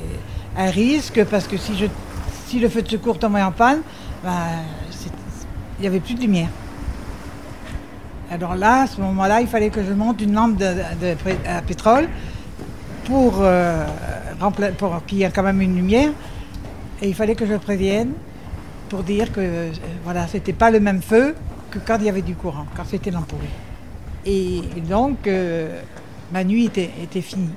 à 0.58 0.66
risque, 0.66 1.24
parce 1.26 1.48
que 1.48 1.58
si, 1.58 1.78
je, 1.78 1.86
si 2.48 2.60
le 2.60 2.70
feu 2.70 2.82
de 2.82 2.90
secours 2.90 3.20
tombait 3.20 3.42
en 3.42 3.52
panne, 3.52 3.82
ben, 4.24 4.32
il 5.78 5.82
n'y 5.82 5.88
avait 5.88 6.00
plus 6.00 6.16
de 6.16 6.22
lumière. 6.22 6.50
Alors 8.32 8.56
là, 8.56 8.84
à 8.84 8.88
ce 8.88 9.00
moment-là, 9.02 9.42
il 9.42 9.48
fallait 9.48 9.70
que 9.70 9.84
je 9.84 9.94
monte 9.94 10.22
une 10.22 10.34
lampe 10.34 10.62
à 11.48 11.62
pétrole 11.62 12.08
pour, 13.06 13.36
euh, 13.42 13.86
pour 14.78 15.06
qu'il 15.06 15.20
y 15.20 15.24
ait 15.24 15.30
quand 15.30 15.44
même 15.44 15.62
une 15.62 15.76
lumière. 15.76 16.12
Et 17.02 17.10
il 17.10 17.16
fallait 17.16 17.36
que 17.36 17.46
je 17.46 17.56
prévienne 17.56 18.14
pour 18.90 19.04
dire 19.04 19.32
que 19.32 19.40
euh, 19.40 19.72
voilà, 20.04 20.26
pas 20.58 20.72
le 20.72 20.80
même 20.80 21.02
feu 21.02 21.36
que 21.70 21.80
quand 21.80 21.98
il 22.00 22.06
y 22.06 22.10
avait 22.10 22.22
du 22.22 22.36
courant, 22.36 22.66
quand 22.76 22.86
c'était 22.90 23.12
l'ampoule. 23.12 23.40
Et 24.26 24.62
donc, 24.88 25.28
euh, 25.28 25.82
ma 26.32 26.44
nuit 26.44 26.66
était 26.66 27.22
finie. 27.22 27.50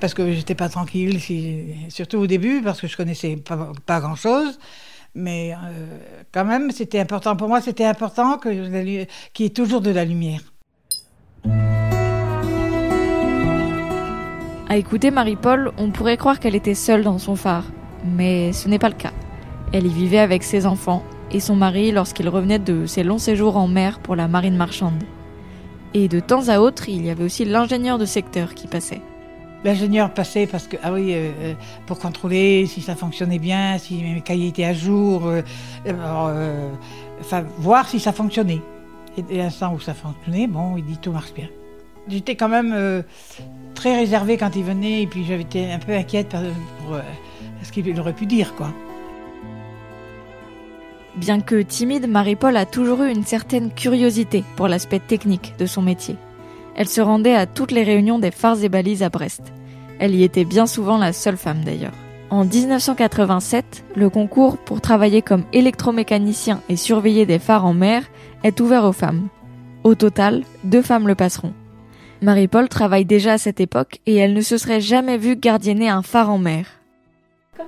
Parce 0.00 0.14
que 0.14 0.32
j'étais 0.32 0.54
pas 0.54 0.68
tranquille, 0.68 1.20
surtout 1.90 2.18
au 2.18 2.26
début, 2.26 2.62
parce 2.62 2.80
que 2.80 2.86
je 2.86 2.96
connaissais 2.96 3.36
pas, 3.36 4.00
grand-chose. 4.00 4.58
Mais 5.14 5.52
euh, 5.52 5.98
quand 6.32 6.44
même, 6.44 6.70
c'était 6.70 7.00
important. 7.00 7.36
Pour 7.36 7.48
moi, 7.48 7.60
c'était 7.60 7.84
important 7.84 8.38
qu'il 8.38 9.06
y 9.38 9.44
ait 9.44 9.50
toujours 9.50 9.80
de 9.80 9.90
la 9.90 10.04
lumière. 10.04 10.40
À 14.70 14.76
écouter 14.76 15.10
Marie-Paul, 15.10 15.72
on 15.78 15.90
pourrait 15.90 16.16
croire 16.16 16.38
qu'elle 16.38 16.54
était 16.54 16.76
seule 16.76 17.02
dans 17.02 17.18
son 17.18 17.34
phare, 17.34 17.64
mais 18.04 18.52
ce 18.52 18.68
n'est 18.68 18.78
pas 18.78 18.88
le 18.88 18.94
cas. 18.94 19.12
Elle 19.72 19.84
y 19.84 19.92
vivait 19.92 20.20
avec 20.20 20.44
ses 20.44 20.64
enfants 20.64 21.02
et 21.32 21.40
son 21.40 21.56
mari 21.56 21.90
lorsqu'il 21.90 22.28
revenait 22.28 22.60
de 22.60 22.86
ses 22.86 23.02
longs 23.02 23.18
séjours 23.18 23.56
en 23.56 23.66
mer 23.66 23.98
pour 23.98 24.14
la 24.14 24.28
marine 24.28 24.56
marchande. 24.56 25.02
Et 25.92 26.06
de 26.06 26.20
temps 26.20 26.48
à 26.48 26.60
autre, 26.60 26.88
il 26.88 27.04
y 27.04 27.10
avait 27.10 27.24
aussi 27.24 27.44
l'ingénieur 27.44 27.98
de 27.98 28.04
secteur 28.04 28.54
qui 28.54 28.68
passait. 28.68 29.02
L'ingénieur 29.64 30.12
passait 30.12 30.46
parce 30.46 30.66
que, 30.66 30.76
ah 30.82 30.92
oui, 30.92 31.12
euh, 31.12 31.30
euh, 31.40 31.54
pour 31.86 31.98
contrôler 31.98 32.66
si 32.66 32.80
ça 32.80 32.96
fonctionnait 32.96 33.38
bien, 33.38 33.76
si 33.76 34.02
mes 34.02 34.20
cahiers 34.22 34.48
étaient 34.48 34.64
à 34.64 34.72
jour, 34.72 35.30
euh, 35.86 36.70
voir 37.58 37.88
si 37.88 38.00
ça 38.00 38.12
fonctionnait. 38.12 38.62
Et, 39.18 39.34
et 39.34 39.38
l'instant 39.38 39.74
où 39.74 39.80
ça 39.80 39.92
fonctionnait, 39.92 40.46
bon, 40.46 40.76
il 40.78 40.84
dit 40.84 40.96
tout 40.96 41.12
marche 41.12 41.34
bien. 41.34 41.48
j'étais 42.08 42.36
quand 42.36 42.48
même 42.48 43.04
très 43.74 43.96
réservée 43.96 44.38
quand 44.38 44.56
il 44.56 44.64
venait 44.64 45.02
et 45.02 45.06
puis 45.06 45.24
j'avais 45.24 45.42
été 45.42 45.70
un 45.70 45.78
peu 45.78 45.92
inquiète 45.92 46.30
pour, 46.30 46.96
ce 47.62 47.72
qu'il 47.72 48.00
aurait 48.00 48.14
pu 48.14 48.26
dire, 48.26 48.54
quoi. 48.54 48.72
Bien 51.16 51.40
que 51.40 51.60
timide, 51.60 52.08
Marie-Paul 52.08 52.56
a 52.56 52.64
toujours 52.64 53.02
eu 53.02 53.10
une 53.10 53.24
certaine 53.24 53.72
curiosité 53.72 54.44
pour 54.56 54.68
l'aspect 54.68 55.00
technique 55.00 55.54
de 55.58 55.66
son 55.66 55.82
métier. 55.82 56.16
Elle 56.76 56.88
se 56.88 57.00
rendait 57.00 57.34
à 57.34 57.46
toutes 57.46 57.72
les 57.72 57.82
réunions 57.82 58.18
des 58.18 58.30
phares 58.30 58.62
et 58.62 58.68
balises 58.68 59.02
à 59.02 59.08
Brest. 59.08 59.52
Elle 59.98 60.14
y 60.14 60.22
était 60.22 60.44
bien 60.44 60.66
souvent 60.66 60.98
la 60.98 61.12
seule 61.12 61.36
femme 61.36 61.64
d'ailleurs. 61.64 61.94
En 62.30 62.44
1987, 62.44 63.84
le 63.96 64.08
concours 64.08 64.56
pour 64.56 64.80
travailler 64.80 65.20
comme 65.20 65.44
électromécanicien 65.52 66.62
et 66.68 66.76
surveiller 66.76 67.26
des 67.26 67.40
phares 67.40 67.66
en 67.66 67.74
mer 67.74 68.04
est 68.44 68.60
ouvert 68.60 68.84
aux 68.84 68.92
femmes. 68.92 69.28
Au 69.82 69.94
total, 69.94 70.44
deux 70.62 70.82
femmes 70.82 71.08
le 71.08 71.14
passeront. 71.14 71.52
Marie-Paul 72.22 72.68
travaille 72.68 73.04
déjà 73.04 73.32
à 73.32 73.38
cette 73.38 73.60
époque 73.60 74.00
et 74.06 74.14
elle 74.16 74.34
ne 74.34 74.42
se 74.42 74.58
serait 74.58 74.80
jamais 74.80 75.18
vue 75.18 75.36
gardienner 75.36 75.88
un 75.88 76.02
phare 76.02 76.30
en 76.30 76.38
mer. 76.38 76.66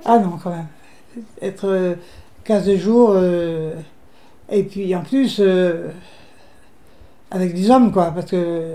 Ah 0.05 0.19
non, 0.19 0.37
quand 0.41 0.51
même. 0.51 0.67
Être 1.41 1.97
15 2.45 2.75
jours, 2.75 3.11
euh, 3.13 3.73
et 4.49 4.63
puis 4.63 4.95
en 4.95 5.01
plus, 5.01 5.37
euh, 5.39 5.89
avec 7.33 7.53
des 7.53 7.69
hommes, 7.69 7.91
quoi, 7.91 8.11
parce 8.11 8.31
que 8.31 8.73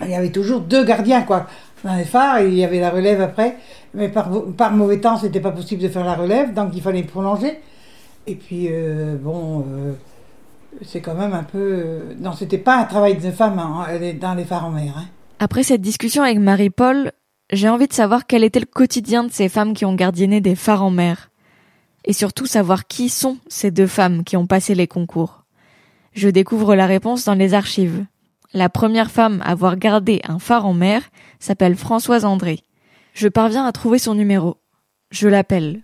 il 0.00 0.10
y 0.10 0.14
avait 0.14 0.30
toujours 0.30 0.60
deux 0.60 0.84
gardiens, 0.84 1.22
quoi. 1.22 1.46
Dans 1.82 1.96
les 1.96 2.04
phares, 2.04 2.40
il 2.42 2.54
y 2.54 2.64
avait 2.64 2.80
la 2.80 2.90
relève 2.90 3.20
après, 3.20 3.56
mais 3.94 4.08
par, 4.08 4.30
mauvais 4.72 5.00
temps, 5.00 5.16
c'était 5.16 5.40
pas 5.40 5.50
possible 5.50 5.82
de 5.82 5.88
faire 5.88 6.04
la 6.04 6.14
relève, 6.14 6.54
donc 6.54 6.70
il 6.74 6.82
fallait 6.82 7.02
prolonger. 7.02 7.58
Et 8.26 8.34
puis, 8.36 8.68
euh, 8.70 9.16
bon, 9.20 9.64
c'est 10.84 11.00
quand 11.00 11.14
même 11.14 11.32
un 11.32 11.42
peu. 11.42 12.00
Non, 12.20 12.32
c'était 12.32 12.58
pas 12.58 12.76
un 12.76 12.84
travail 12.84 13.16
de 13.16 13.30
femme 13.30 13.58
hein, 13.58 13.86
dans 14.20 14.34
les 14.34 14.44
phares 14.44 14.66
en 14.66 14.70
mer. 14.70 14.94
Hein. 14.96 15.06
Après 15.40 15.62
cette 15.62 15.80
discussion 15.80 16.22
avec 16.22 16.38
Marie-Paul, 16.38 17.12
j'ai 17.52 17.68
envie 17.68 17.86
de 17.88 17.92
savoir 17.92 18.26
quel 18.26 18.44
était 18.44 18.60
le 18.60 18.66
quotidien 18.66 19.24
de 19.24 19.30
ces 19.30 19.48
femmes 19.48 19.72
qui 19.72 19.84
ont 19.84 19.94
gardienné 19.94 20.40
des 20.40 20.54
phares 20.54 20.82
en 20.82 20.90
mer 20.90 21.30
et 22.04 22.12
surtout 22.12 22.46
savoir 22.46 22.86
qui 22.86 23.08
sont 23.08 23.38
ces 23.48 23.70
deux 23.70 23.86
femmes 23.86 24.24
qui 24.24 24.36
ont 24.36 24.46
passé 24.46 24.74
les 24.74 24.86
concours. 24.86 25.44
Je 26.12 26.28
découvre 26.28 26.74
la 26.74 26.86
réponse 26.86 27.24
dans 27.24 27.34
les 27.34 27.54
archives. 27.54 28.04
La 28.52 28.68
première 28.68 29.10
femme 29.10 29.42
à 29.44 29.50
avoir 29.50 29.76
gardé 29.76 30.20
un 30.26 30.38
phare 30.38 30.66
en 30.66 30.72
mer 30.72 31.02
s'appelle 31.38 31.76
Françoise 31.76 32.24
André. 32.24 32.62
Je 33.12 33.28
parviens 33.28 33.66
à 33.66 33.72
trouver 33.72 33.98
son 33.98 34.14
numéro. 34.14 34.56
Je 35.10 35.28
l'appelle. 35.28 35.82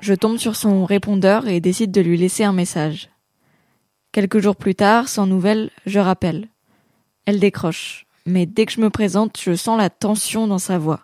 Je 0.00 0.14
tombe 0.14 0.36
sur 0.36 0.56
son 0.56 0.84
répondeur 0.84 1.46
et 1.46 1.60
décide 1.60 1.92
de 1.92 2.00
lui 2.00 2.18
laisser 2.18 2.42
un 2.42 2.52
message. 2.52 3.08
Quelques 4.12 4.40
jours 4.40 4.56
plus 4.56 4.74
tard, 4.74 5.08
sans 5.08 5.26
nouvelles, 5.26 5.70
je 5.86 5.98
rappelle. 5.98 6.48
Elle 7.24 7.40
décroche, 7.40 8.04
mais 8.26 8.44
dès 8.44 8.66
que 8.66 8.72
je 8.72 8.80
me 8.80 8.90
présente, 8.90 9.40
je 9.40 9.54
sens 9.54 9.78
la 9.78 9.88
tension 9.88 10.46
dans 10.46 10.58
sa 10.58 10.78
voix. 10.78 11.00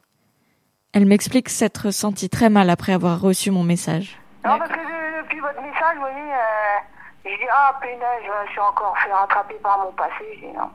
Elle 0.92 1.06
m'explique 1.06 1.48
s'être 1.48 1.90
sentie 1.90 2.28
très 2.28 2.50
mal 2.50 2.68
après 2.68 2.92
avoir 2.92 3.20
reçu 3.20 3.50
mon 3.50 3.62
message. 3.62 4.18
Non, 4.44 4.58
parce 4.58 4.70
que 4.70 5.22
depuis 5.22 5.40
votre 5.40 5.60
message, 5.62 5.94
vous 5.94 6.00
voyez, 6.00 6.16
euh, 6.16 6.78
je 7.24 7.30
dis 7.30 7.48
Ah, 7.50 7.78
punaise, 7.80 7.98
je 8.46 8.50
suis 8.50 8.60
encore 8.60 8.94
fait 9.02 9.12
rattraper 9.12 9.54
par 9.62 9.78
mon 9.78 9.92
passé. 9.92 10.52
non. 10.54 10.68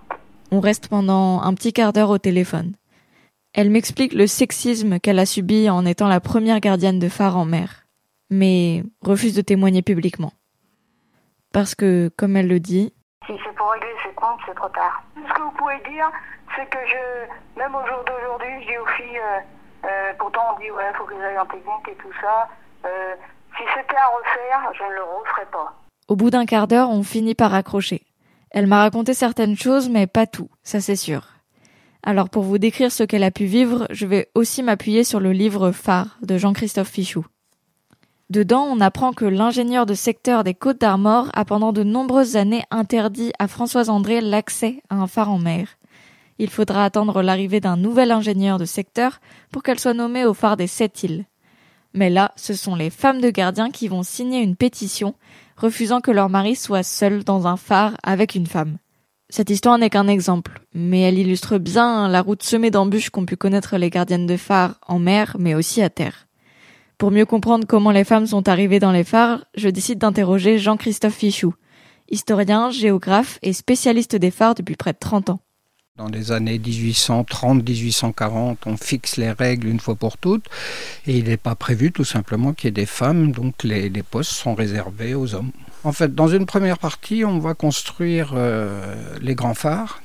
On 0.51 0.59
reste 0.59 0.87
pendant 0.87 1.41
un 1.41 1.53
petit 1.53 1.73
quart 1.73 1.93
d'heure 1.93 2.09
au 2.09 2.17
téléphone. 2.17 2.73
Elle 3.53 3.69
m'explique 3.69 4.13
le 4.13 4.27
sexisme 4.27 4.99
qu'elle 4.99 5.19
a 5.19 5.25
subi 5.27 5.69
en 5.69 5.85
étant 5.85 6.07
la 6.07 6.19
première 6.19 6.59
gardienne 6.59 6.99
de 6.99 7.09
phare 7.09 7.37
en 7.37 7.45
mer 7.45 7.83
mais 8.33 8.83
refuse 9.01 9.35
de 9.35 9.41
témoigner 9.41 9.81
publiquement. 9.81 10.33
Parce 11.53 11.75
que, 11.75 12.09
comme 12.17 12.35
elle 12.35 12.47
le 12.47 12.59
dit, 12.59 12.93
si 13.25 13.33
c'est 13.43 13.55
pour 13.55 13.71
régler 13.71 13.93
ses 14.03 14.13
comptes, 14.15 14.39
c'est 14.45 14.55
trop 14.55 14.69
tard. 14.69 15.03
Ce 15.15 15.33
que 15.33 15.41
vous 15.41 15.51
pouvez 15.51 15.77
dire, 15.89 16.11
c'est 16.55 16.69
que 16.69 16.79
je, 16.85 17.59
même 17.59 17.73
au 17.73 17.85
jour 17.87 18.03
d'aujourd'hui, 18.05 18.61
je 18.61 18.67
dis 18.67 18.77
aux 18.77 18.85
filles, 18.97 19.19
euh, 19.19 19.87
euh, 19.87 20.13
pourtant 20.19 20.41
on 20.55 20.59
dit, 20.59 20.69
ouais, 20.71 20.83
il 20.91 20.97
faut 20.97 21.05
qu'ils 21.05 21.21
aillent 21.21 21.37
en 21.37 21.45
technique 21.45 21.87
et 21.89 21.95
tout 21.95 22.11
ça. 22.19 22.49
Euh, 22.85 23.15
si 23.55 23.63
c'était 23.73 23.95
à 23.95 24.07
refaire, 24.07 24.73
je 24.73 24.83
ne 24.83 24.95
le 24.95 25.03
referais 25.03 25.47
pas. 25.51 25.73
Au 26.07 26.15
bout 26.15 26.31
d'un 26.31 26.45
quart 26.45 26.67
d'heure, 26.67 26.89
on 26.89 27.03
finit 27.03 27.35
par 27.35 27.53
accrocher. 27.53 28.01
Elle 28.51 28.67
m'a 28.67 28.79
raconté 28.79 29.13
certaines 29.13 29.55
choses, 29.55 29.89
mais 29.89 30.05
pas 30.05 30.27
tout, 30.27 30.49
ça 30.63 30.81
c'est 30.81 30.95
sûr. 30.95 31.27
Alors 32.03 32.29
pour 32.29 32.43
vous 32.43 32.57
décrire 32.57 32.91
ce 32.91 33.03
qu'elle 33.03 33.23
a 33.23 33.31
pu 33.31 33.45
vivre, 33.45 33.87
je 33.89 34.05
vais 34.05 34.29
aussi 34.35 34.61
m'appuyer 34.63 35.03
sur 35.03 35.19
le 35.19 35.31
livre 35.31 35.71
Phare 35.71 36.17
de 36.21 36.37
Jean-Christophe 36.37 36.89
Fichou. 36.89 37.25
Dedans, 38.33 38.63
on 38.63 38.81
apprend 38.81 39.13
que 39.13 39.25
l'ingénieur 39.25 39.85
de 39.85 39.93
secteur 39.93 40.43
des 40.43 40.55
Côtes 40.55 40.81
d'Armor 40.81 41.29
a 41.35 41.45
pendant 41.45 41.71
de 41.71 41.83
nombreuses 41.83 42.35
années 42.35 42.63
interdit 42.71 43.31
à 43.37 43.47
Françoise 43.47 43.91
André 43.91 44.21
l'accès 44.21 44.81
à 44.89 44.95
un 44.95 45.05
phare 45.05 45.29
en 45.29 45.37
mer. 45.37 45.67
Il 46.39 46.49
faudra 46.49 46.83
attendre 46.83 47.21
l'arrivée 47.21 47.59
d'un 47.59 47.77
nouvel 47.77 48.09
ingénieur 48.09 48.57
de 48.57 48.65
secteur 48.65 49.19
pour 49.51 49.61
qu'elle 49.61 49.79
soit 49.79 49.93
nommée 49.93 50.25
au 50.25 50.33
phare 50.33 50.57
des 50.57 50.65
Sept 50.65 51.03
îles. 51.03 51.25
Mais 51.93 52.09
là, 52.09 52.31
ce 52.35 52.55
sont 52.55 52.75
les 52.75 52.89
femmes 52.89 53.21
de 53.21 53.29
gardiens 53.29 53.69
qui 53.69 53.87
vont 53.87 54.01
signer 54.01 54.41
une 54.41 54.55
pétition 54.55 55.13
refusant 55.55 56.01
que 56.01 56.09
leur 56.09 56.29
mari 56.29 56.55
soit 56.55 56.81
seul 56.81 57.23
dans 57.23 57.45
un 57.45 57.55
phare 57.55 57.97
avec 58.01 58.33
une 58.33 58.47
femme. 58.47 58.79
Cette 59.29 59.51
histoire 59.51 59.77
n'est 59.77 59.91
qu'un 59.91 60.07
exemple, 60.07 60.63
mais 60.73 61.01
elle 61.01 61.19
illustre 61.19 61.59
bien 61.59 62.07
la 62.07 62.23
route 62.23 62.41
semée 62.41 62.71
d'embûches 62.71 63.11
qu'ont 63.11 63.27
pu 63.27 63.37
connaître 63.37 63.77
les 63.77 63.91
gardiennes 63.91 64.25
de 64.25 64.37
phare 64.37 64.79
en 64.87 64.97
mer, 64.97 65.35
mais 65.37 65.53
aussi 65.53 65.83
à 65.83 65.91
terre. 65.91 66.25
Pour 67.03 67.11
mieux 67.11 67.25
comprendre 67.25 67.67
comment 67.67 67.91
les 67.91 68.05
femmes 68.05 68.27
sont 68.27 68.47
arrivées 68.47 68.79
dans 68.79 68.93
les 68.93 69.03
phares, 69.03 69.43
je 69.55 69.67
décide 69.67 69.99
d'interroger 69.99 70.57
Jean-Christophe 70.57 71.15
Fichou, 71.15 71.53
historien, 72.09 72.71
géographe 72.71 73.39
et 73.41 73.51
spécialiste 73.51 74.15
des 74.15 74.31
phares 74.31 74.55
depuis 74.55 74.77
près 74.77 74.93
de 74.93 74.99
30 74.99 75.31
ans. 75.31 75.41
Dans 75.97 76.07
les 76.07 76.31
années 76.31 76.57
1830-1840, 76.59 78.55
on 78.67 78.77
fixe 78.77 79.17
les 79.17 79.31
règles 79.31 79.67
une 79.67 79.81
fois 79.81 79.95
pour 79.95 80.17
toutes 80.17 80.45
et 81.05 81.17
il 81.17 81.25
n'est 81.25 81.35
pas 81.35 81.55
prévu 81.55 81.91
tout 81.91 82.05
simplement 82.05 82.53
qu'il 82.53 82.67
y 82.67 82.69
ait 82.69 82.71
des 82.71 82.85
femmes, 82.85 83.33
donc 83.33 83.63
les, 83.63 83.91
postes 84.01 84.31
sont 84.31 84.55
réservés 84.55 85.13
aux 85.13 85.35
hommes. 85.35 85.51
En 85.83 85.91
fait, 85.91 86.15
dans 86.15 86.29
une 86.29 86.45
première 86.45 86.77
partie, 86.77 87.25
on 87.25 87.39
va 87.39 87.53
construire 87.53 88.31
euh, 88.33 88.95
les 89.21 89.35
grands 89.35 89.55
phares 89.55 90.01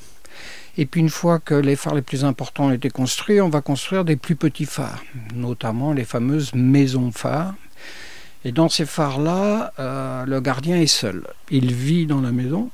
et 0.78 0.87
puis 0.87 1.00
une 1.00 1.11
fois 1.11 1.40
que 1.40 1.54
les 1.54 1.75
phares 1.75 1.97
les 1.97 2.02
plus 2.02 2.25
importants 2.25 2.66
ont 2.66 2.73
été 2.73 2.88
construits, 2.88 3.40
on 3.40 3.49
va 3.49 3.61
construire 3.61 4.04
des 4.04 4.14
plus 4.14 4.37
petits 4.37 4.64
phares, 4.64 5.02
notamment 5.35 5.92
les 5.92 6.04
fameuses 6.04 6.54
maisons 6.54 7.11
phares. 7.11 7.54
Et 8.44 8.52
dans 8.52 8.68
ces 8.68 8.87
phares-là, 8.87 9.73
euh, 9.80 10.25
le 10.25 10.40
gardien 10.40 10.76
est 10.76 10.87
seul. 10.87 11.26
Il 11.50 11.75
vit 11.75 12.06
dans 12.06 12.20
la 12.20 12.30
maison. 12.30 12.70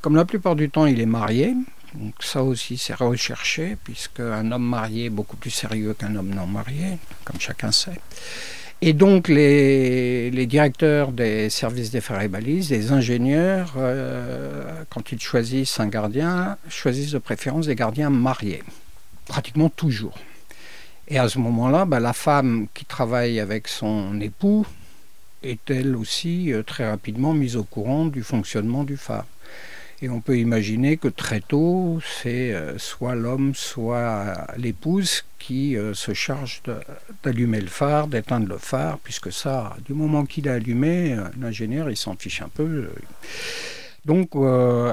Comme 0.00 0.16
la 0.16 0.24
plupart 0.24 0.56
du 0.56 0.70
temps, 0.70 0.86
il 0.86 1.00
est 1.00 1.06
marié. 1.06 1.54
Donc 1.94 2.14
ça 2.18 2.42
aussi, 2.42 2.76
c'est 2.76 2.94
recherché, 2.94 3.76
puisque 3.84 4.18
un 4.18 4.50
homme 4.50 4.66
marié 4.66 5.04
est 5.04 5.10
beaucoup 5.10 5.36
plus 5.36 5.50
sérieux 5.50 5.94
qu'un 5.94 6.16
homme 6.16 6.34
non 6.34 6.48
marié, 6.48 6.98
comme 7.24 7.38
chacun 7.38 7.70
sait. 7.70 8.00
Et 8.82 8.94
donc 8.94 9.28
les, 9.28 10.46
directeurs 10.46 11.12
des 11.12 11.50
services 11.50 11.90
des 11.90 12.00
et 12.22 12.28
balises, 12.28 12.70
les 12.70 12.92
ingénieurs, 12.92 13.74
euh, 13.76 14.84
quand 14.88 15.12
ils 15.12 15.20
choisissent 15.20 15.78
un 15.80 15.88
gardien, 15.88 16.56
choisissent 16.70 17.12
de 17.12 17.18
préférence 17.18 17.66
des 17.66 17.74
gardiens 17.74 18.08
mariés, 18.08 18.62
pratiquement 19.26 19.68
toujours. 19.68 20.16
Et 21.08 21.18
à 21.18 21.28
ce 21.28 21.38
moment-là, 21.40 21.84
bah, 21.84 22.00
la 22.00 22.14
femme 22.14 22.68
qui 22.72 22.86
travaille 22.86 23.38
avec 23.38 23.68
son 23.68 24.18
époux 24.18 24.64
est 25.42 25.70
elle 25.70 25.94
aussi 25.94 26.50
euh, 26.50 26.62
très 26.62 26.88
rapidement 26.88 27.34
mise 27.34 27.56
au 27.56 27.64
courant 27.64 28.06
du 28.06 28.22
fonctionnement 28.22 28.84
du 28.84 28.96
phare. 28.96 29.26
Et 30.02 30.08
on 30.08 30.20
peut 30.20 30.38
imaginer 30.38 30.96
que 30.96 31.08
très 31.08 31.40
tôt, 31.40 32.00
c'est 32.22 32.54
euh, 32.54 32.78
soit 32.78 33.14
l'homme, 33.14 33.54
soit 33.54 34.46
l'épouse 34.56 35.24
qui 35.38 35.76
euh, 35.76 35.92
se 35.92 36.14
charge 36.14 36.62
d'allumer 37.22 37.60
le 37.60 37.66
phare, 37.66 38.06
d'éteindre 38.06 38.48
le 38.48 38.56
phare, 38.56 38.98
puisque 39.00 39.30
ça, 39.30 39.76
du 39.84 39.92
moment 39.92 40.24
qu'il 40.24 40.46
est 40.46 40.50
allumé, 40.50 41.12
euh, 41.12 41.24
l'ingénieur, 41.38 41.90
il 41.90 41.98
s'en 41.98 42.16
fiche 42.16 42.40
un 42.40 42.48
peu. 42.48 42.88
Donc, 44.06 44.30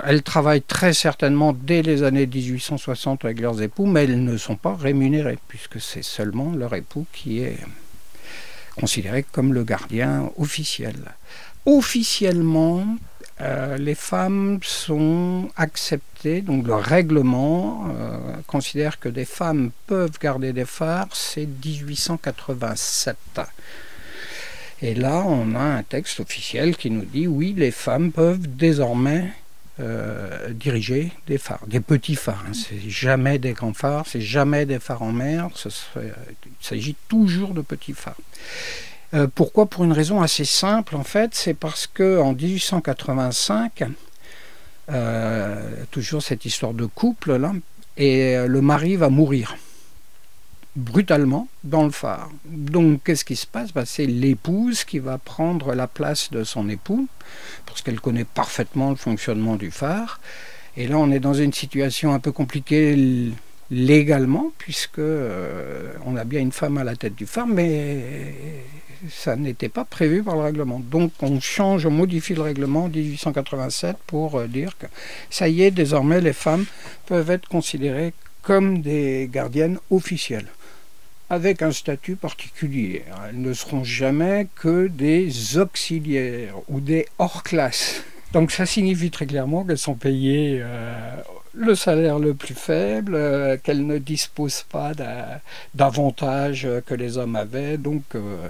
elles 0.04 0.22
travaillent 0.22 0.62
très 0.62 0.92
certainement 0.92 1.54
dès 1.54 1.82
les 1.82 2.04
années 2.04 2.28
1860 2.28 3.24
avec 3.24 3.40
leurs 3.40 3.62
époux, 3.62 3.86
mais 3.86 4.04
elles 4.04 4.22
ne 4.22 4.36
sont 4.36 4.58
pas 4.58 4.76
rémunérées, 4.76 5.40
puisque 5.48 5.80
c'est 5.80 6.04
seulement 6.04 6.52
leur 6.52 6.76
époux 6.76 7.06
qui 7.14 7.40
est 7.40 7.58
considéré 8.78 9.24
comme 9.24 9.54
le 9.54 9.64
gardien 9.64 10.30
officiel. 10.38 10.96
Officiellement, 11.66 12.98
euh, 13.40 13.78
les 13.78 13.94
femmes 13.94 14.60
sont 14.64 15.50
acceptées, 15.56 16.42
donc 16.42 16.66
le 16.66 16.74
règlement 16.74 17.86
euh, 17.88 18.18
considère 18.48 19.00
que 19.00 19.10
des 19.10 19.26
femmes 19.26 19.70
peuvent 19.86 20.18
garder 20.20 20.54
des 20.54 20.66
phares, 20.66 21.10
c'est 21.14 21.46
1887. 21.46 23.16
Et 24.82 24.96
là, 24.96 25.24
on 25.26 25.54
a 25.54 25.60
un 25.60 25.84
texte 25.84 26.20
officiel 26.20 26.76
qui 26.78 26.90
nous 26.90 27.06
dit 27.06 27.28
oui, 27.28 27.54
les 27.56 27.72
femmes 27.72 28.12
peuvent 28.12 28.48
désormais 28.48 29.32
euh, 29.80 30.50
diriger 30.54 31.12
des 31.28 31.38
phares, 31.38 31.68
des 31.68 31.80
petits 31.80 32.16
phares. 32.16 32.44
Hein. 32.48 32.54
C'est 32.54 32.90
jamais 32.90 33.38
des 33.38 33.54
grands 33.54 33.74
phares, 33.74 34.06
c'est 34.08 34.22
jamais 34.22 34.66
des 34.66 34.80
phares 34.80 35.04
en 35.04 35.12
mer. 35.12 35.50
Il 35.96 36.12
s'agit 36.60 36.96
toujours 37.08 37.54
de 37.54 37.62
petits 37.62 37.94
phares. 37.94 38.18
Euh, 39.14 39.28
pourquoi 39.34 39.68
Pour 39.68 39.86
une 39.86 39.94
raison 39.94 40.22
assez 40.22 40.46
simple, 40.46 40.96
en 40.96 41.04
fait, 41.04 41.34
c'est 41.34 41.54
parce 41.54 41.88
que 41.88 42.20
en 42.20 42.34
1885, 42.34 43.84
euh, 44.90 45.84
toujours 45.92 46.22
cette 46.22 46.46
histoire 46.46 46.74
de 46.74 46.86
couple 46.86 47.38
là, 47.38 47.54
et 47.96 48.36
euh, 48.36 48.48
le 48.48 48.62
mari 48.62 48.96
va 48.96 49.10
mourir 49.10 49.56
brutalement 50.76 51.48
dans 51.64 51.84
le 51.86 51.92
phare. 51.92 52.30
Donc 52.46 53.04
qu'est-ce 53.06 53.26
qui 53.26 53.36
se 53.36 53.48
passe? 53.48 53.74
Ben, 53.74 53.86
C'est 53.86 54.06
l'épouse 54.06 54.84
qui 54.84 55.00
va 55.00 55.18
prendre 55.18 55.74
la 55.74 55.88
place 55.88 56.30
de 56.32 56.44
son 56.44 56.68
époux, 56.68 57.08
parce 57.66 57.82
qu'elle 57.82 58.02
connaît 58.02 58.26
parfaitement 58.26 58.90
le 58.90 58.98
fonctionnement 58.98 59.56
du 59.56 59.72
phare. 59.72 60.20
Et 60.76 60.88
là, 60.88 60.98
on 60.98 61.12
est 61.12 61.20
dans 61.20 61.34
une 61.34 61.54
situation 61.54 62.14
un 62.14 62.20
peu 62.20 62.32
compliquée 62.32 63.32
légalement, 63.72 64.52
puisque 64.58 65.00
on 65.00 66.16
a 66.16 66.24
bien 66.26 66.42
une 66.42 66.52
femme 66.52 66.78
à 66.78 66.84
la 66.84 66.96
tête 66.96 67.16
du 67.16 67.26
phare, 67.26 67.48
mais 67.48 68.04
ça 69.10 69.36
n'était 69.36 69.70
pas 69.70 69.86
prévu 69.86 70.24
par 70.24 70.36
le 70.36 70.42
règlement. 70.42 70.80
Donc 70.80 71.12
on 71.22 71.40
change, 71.40 71.86
on 71.86 71.92
modifie 71.92 72.34
le 72.34 72.42
règlement 72.42 72.86
en 72.86 72.90
1887 72.90 73.98
pour 74.08 74.36
euh, 74.36 74.48
dire 74.48 74.78
que 74.78 74.88
ça 75.30 75.48
y 75.48 75.64
est, 75.64 75.72
désormais 75.72 76.22
les 76.22 76.34
femmes 76.34 76.66
peuvent 77.06 77.30
être 77.30 77.48
considérées 77.48 78.14
comme 78.42 78.82
des 78.82 79.30
gardiennes 79.32 79.80
officielles 79.92 80.48
avec 81.30 81.62
un 81.62 81.72
statut 81.72 82.16
particulier. 82.16 83.04
Elles 83.28 83.42
ne 83.42 83.54
seront 83.54 83.84
jamais 83.84 84.48
que 84.56 84.88
des 84.88 85.58
auxiliaires 85.58 86.56
ou 86.70 86.80
des 86.80 87.08
hors-classe. 87.20 88.04
Donc 88.34 88.52
ça 88.52 88.66
signifie 88.66 89.12
très 89.12 89.26
clairement 89.26 89.64
qu'elles 89.64 89.78
sont 89.78 89.96
payées 89.96 90.60
euh, 90.62 91.22
le 91.58 91.76
salaire 91.76 92.20
le 92.20 92.34
plus 92.34 92.54
faible, 92.56 93.16
euh, 93.16 93.58
qu'elles 93.62 93.86
ne 93.86 93.98
disposent 93.98 94.64
pas 94.70 94.94
d'a- 94.94 95.42
d'avantages 95.74 96.68
que 96.86 96.94
les 96.94 97.18
hommes 97.18 97.36
avaient, 97.36 97.78
donc 97.78 98.04
euh, 98.16 98.48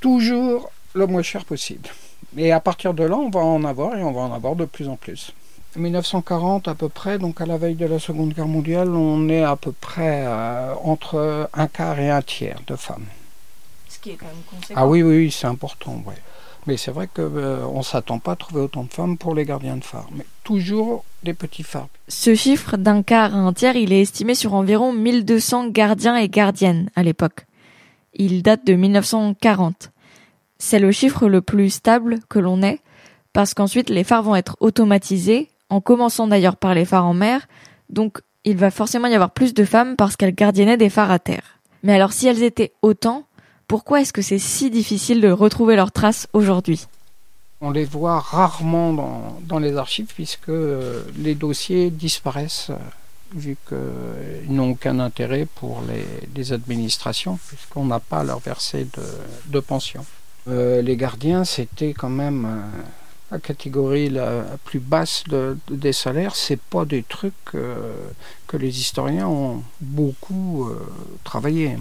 toujours 0.00 0.70
le 0.94 1.06
moins 1.06 1.22
cher 1.22 1.44
possible. 1.44 1.88
Et 2.36 2.52
à 2.52 2.60
partir 2.60 2.94
de 2.94 3.04
là, 3.04 3.16
on 3.16 3.30
va 3.30 3.40
en 3.40 3.64
avoir 3.64 3.96
et 3.96 4.02
on 4.02 4.12
va 4.12 4.22
en 4.22 4.32
avoir 4.32 4.56
de 4.56 4.64
plus 4.64 4.88
en 4.88 4.96
plus. 4.96 5.32
1940 5.76 6.68
à 6.68 6.74
peu 6.74 6.88
près, 6.88 7.18
donc 7.18 7.40
à 7.42 7.46
la 7.46 7.58
veille 7.58 7.74
de 7.74 7.84
la 7.86 7.98
Seconde 7.98 8.32
Guerre 8.32 8.46
mondiale, 8.46 8.88
on 8.88 9.28
est 9.28 9.42
à 9.44 9.56
peu 9.56 9.72
près 9.72 10.24
euh, 10.26 10.72
entre 10.82 11.50
un 11.52 11.66
quart 11.66 11.98
et 12.00 12.10
un 12.10 12.22
tiers 12.22 12.60
de 12.66 12.76
femmes. 12.76 13.04
Ce 13.88 13.98
qui 13.98 14.10
est 14.10 14.14
quand 14.14 14.26
même 14.26 14.36
conséquent. 14.50 14.74
Ah 14.74 14.86
oui, 14.86 15.02
oui, 15.02 15.16
oui, 15.18 15.30
c'est 15.30 15.46
important, 15.46 16.02
ouais. 16.06 16.14
Mais 16.66 16.76
c'est 16.76 16.90
vrai 16.90 17.08
qu'on 17.12 17.78
ne 17.78 17.82
s'attend 17.82 18.18
pas 18.18 18.32
à 18.32 18.36
trouver 18.36 18.62
autant 18.62 18.84
de 18.84 18.92
femmes 18.92 19.16
pour 19.16 19.34
les 19.34 19.44
gardiens 19.44 19.76
de 19.76 19.84
phare. 19.84 20.08
Mais 20.12 20.26
toujours 20.42 21.04
des 21.22 21.34
petits 21.34 21.62
phares. 21.62 21.88
Ce 22.08 22.34
chiffre 22.34 22.76
d'un 22.76 23.02
quart 23.02 23.34
à 23.34 23.38
un 23.38 23.52
tiers, 23.52 23.76
il 23.76 23.92
est 23.92 24.00
estimé 24.00 24.34
sur 24.34 24.54
environ 24.54 24.92
1200 24.92 25.68
gardiens 25.68 26.16
et 26.16 26.28
gardiennes 26.28 26.90
à 26.96 27.02
l'époque. 27.02 27.46
Il 28.14 28.42
date 28.42 28.66
de 28.66 28.74
1940. 28.74 29.92
C'est 30.58 30.78
le 30.78 30.90
chiffre 30.90 31.28
le 31.28 31.40
plus 31.40 31.70
stable 31.70 32.18
que 32.28 32.38
l'on 32.38 32.62
ait, 32.62 32.80
parce 33.32 33.54
qu'ensuite 33.54 33.90
les 33.90 34.04
phares 34.04 34.22
vont 34.22 34.36
être 34.36 34.56
automatisés, 34.60 35.50
en 35.68 35.80
commençant 35.80 36.26
d'ailleurs 36.26 36.56
par 36.56 36.74
les 36.74 36.84
phares 36.84 37.06
en 37.06 37.14
mer, 37.14 37.46
donc 37.90 38.20
il 38.44 38.56
va 38.56 38.70
forcément 38.70 39.08
y 39.08 39.14
avoir 39.14 39.32
plus 39.32 39.54
de 39.54 39.64
femmes 39.64 39.96
parce 39.96 40.16
qu'elles 40.16 40.34
gardiennaient 40.34 40.76
des 40.76 40.90
phares 40.90 41.10
à 41.10 41.18
terre. 41.18 41.58
Mais 41.82 41.94
alors 41.94 42.12
si 42.12 42.26
elles 42.26 42.42
étaient 42.42 42.72
autant, 42.80 43.24
pourquoi 43.68 44.00
est-ce 44.00 44.12
que 44.12 44.22
c'est 44.22 44.38
si 44.38 44.70
difficile 44.70 45.20
de 45.20 45.30
retrouver 45.30 45.76
leurs 45.76 45.92
traces 45.92 46.28
aujourd'hui? 46.32 46.86
On 47.60 47.70
les 47.70 47.84
voit 47.84 48.20
rarement 48.20 48.92
dans, 48.92 49.38
dans 49.42 49.58
les 49.58 49.76
archives 49.76 50.12
puisque 50.14 50.50
euh, 50.50 51.02
les 51.16 51.34
dossiers 51.34 51.90
disparaissent 51.90 52.68
euh, 52.70 52.76
vu 53.34 53.56
qu'ils 53.66 54.54
n'ont 54.54 54.70
aucun 54.70 55.00
intérêt 55.00 55.46
pour 55.56 55.82
les, 55.88 56.04
les 56.34 56.52
administrations 56.52 57.38
puisqu'on 57.48 57.86
n'a 57.86 57.98
pas 57.98 58.18
à 58.20 58.24
leur 58.24 58.40
verser 58.40 58.84
de, 58.84 59.02
de 59.46 59.60
pension. 59.60 60.04
Euh, 60.48 60.82
les 60.82 60.96
gardiens, 60.96 61.44
c'était 61.44 61.92
quand 61.94 62.10
même 62.10 62.46
la 63.32 63.40
catégorie 63.40 64.10
la 64.10 64.44
plus 64.64 64.78
basse 64.78 65.24
de- 65.26 65.56
de- 65.66 65.74
des 65.74 65.92
salaires. 65.92 66.36
C'est 66.36 66.60
pas 66.60 66.84
des 66.84 67.02
trucs 67.02 67.32
euh, 67.56 67.74
que 68.46 68.56
les 68.56 68.78
historiens 68.78 69.26
ont 69.26 69.62
beaucoup 69.80 70.68
euh, 70.68 70.78
travaillé. 71.24 71.76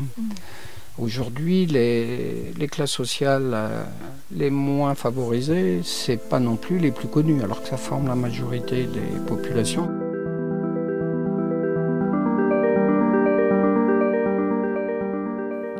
Aujourd'hui, 0.97 1.65
les, 1.65 2.67
classes 2.67 2.91
sociales 2.91 3.51
euh, 3.53 3.83
les 4.31 4.49
moins 4.49 4.95
favorisées, 4.95 5.81
c'est 5.83 6.15
pas 6.15 6.39
non 6.39 6.55
plus 6.55 6.77
les 6.77 6.91
plus 6.91 7.09
connues, 7.09 7.43
alors 7.43 7.61
que 7.61 7.67
ça 7.67 7.75
forme 7.75 8.07
la 8.07 8.15
majorité 8.15 8.85
des 8.85 9.19
populations. 9.27 9.89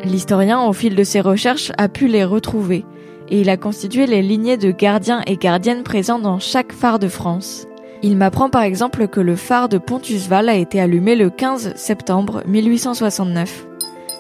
L'historien, 0.04 0.62
au 0.62 0.74
fil 0.74 0.96
de 0.96 1.04
ses 1.06 1.22
recherches, 1.22 1.72
a 1.78 1.88
pu 1.88 2.08
les 2.08 2.26
retrouver, 2.26 2.84
et 3.30 3.40
il 3.40 3.50
a 3.50 3.56
constitué 3.56 4.08
les 4.08 4.22
lignées 4.22 4.58
de 4.58 4.72
gardiens 4.72 5.22
et 5.28 5.38
gardiennes 5.38 5.84
présents 5.84 6.20
dans 6.20 6.40
chaque 6.40 6.74
phare 6.74 7.00
de 7.00 7.08
France. 7.08 7.68
Il 8.04 8.18
m'apprend 8.18 8.50
par 8.50 8.64
exemple 8.64 9.08
que 9.08 9.22
le 9.22 9.38
phare 9.38 9.70
de 9.70 9.78
Pontusval 9.78 10.50
a 10.50 10.56
été 10.56 10.82
allumé 10.82 11.16
le 11.16 11.30
15 11.30 11.74
septembre 11.78 12.44
1869. 12.46 13.66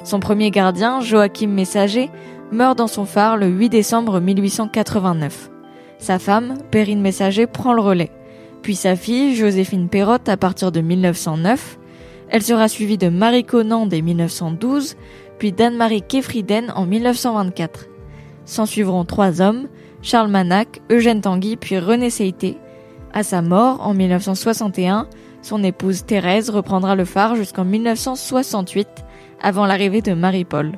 Son 0.05 0.19
premier 0.19 0.51
gardien, 0.51 1.01
Joachim 1.01 1.47
Messager, 1.47 2.11
meurt 2.51 2.77
dans 2.77 2.87
son 2.87 3.05
phare 3.05 3.37
le 3.37 3.47
8 3.47 3.69
décembre 3.69 4.19
1889. 4.19 5.49
Sa 5.97 6.19
femme, 6.19 6.59
Perrine 6.69 7.01
Messager, 7.01 7.47
prend 7.47 7.73
le 7.73 7.81
relais. 7.81 8.11
Puis 8.61 8.75
sa 8.75 8.95
fille, 8.95 9.35
Joséphine 9.35 9.89
Perrotte, 9.89 10.29
à 10.29 10.37
partir 10.37 10.71
de 10.71 10.79
1909. 10.79 11.79
Elle 12.29 12.43
sera 12.43 12.67
suivie 12.67 12.99
de 12.99 13.09
Marie 13.09 13.45
Conan 13.45 13.87
dès 13.87 14.03
1912, 14.03 14.95
puis 15.39 15.51
d'Anne-Marie 15.51 16.03
Kefriden 16.03 16.71
en 16.75 16.85
1924. 16.85 17.87
S'en 18.45 18.67
suivront 18.67 19.05
trois 19.05 19.41
hommes, 19.41 19.67
Charles 20.03 20.29
Manac, 20.29 20.81
Eugène 20.91 21.21
Tanguy, 21.21 21.55
puis 21.55 21.79
René 21.79 22.11
Seité. 22.11 22.57
À 23.11 23.23
sa 23.23 23.41
mort, 23.41 23.81
en 23.81 23.95
1961, 23.95 25.07
son 25.41 25.63
épouse 25.63 26.05
Thérèse 26.05 26.51
reprendra 26.51 26.95
le 26.95 27.05
phare 27.05 27.35
jusqu'en 27.35 27.65
1968, 27.65 29.04
avant 29.45 29.67
l'arrivée 29.67 30.01
de 30.01 30.13
Marie-Paul. 30.15 30.71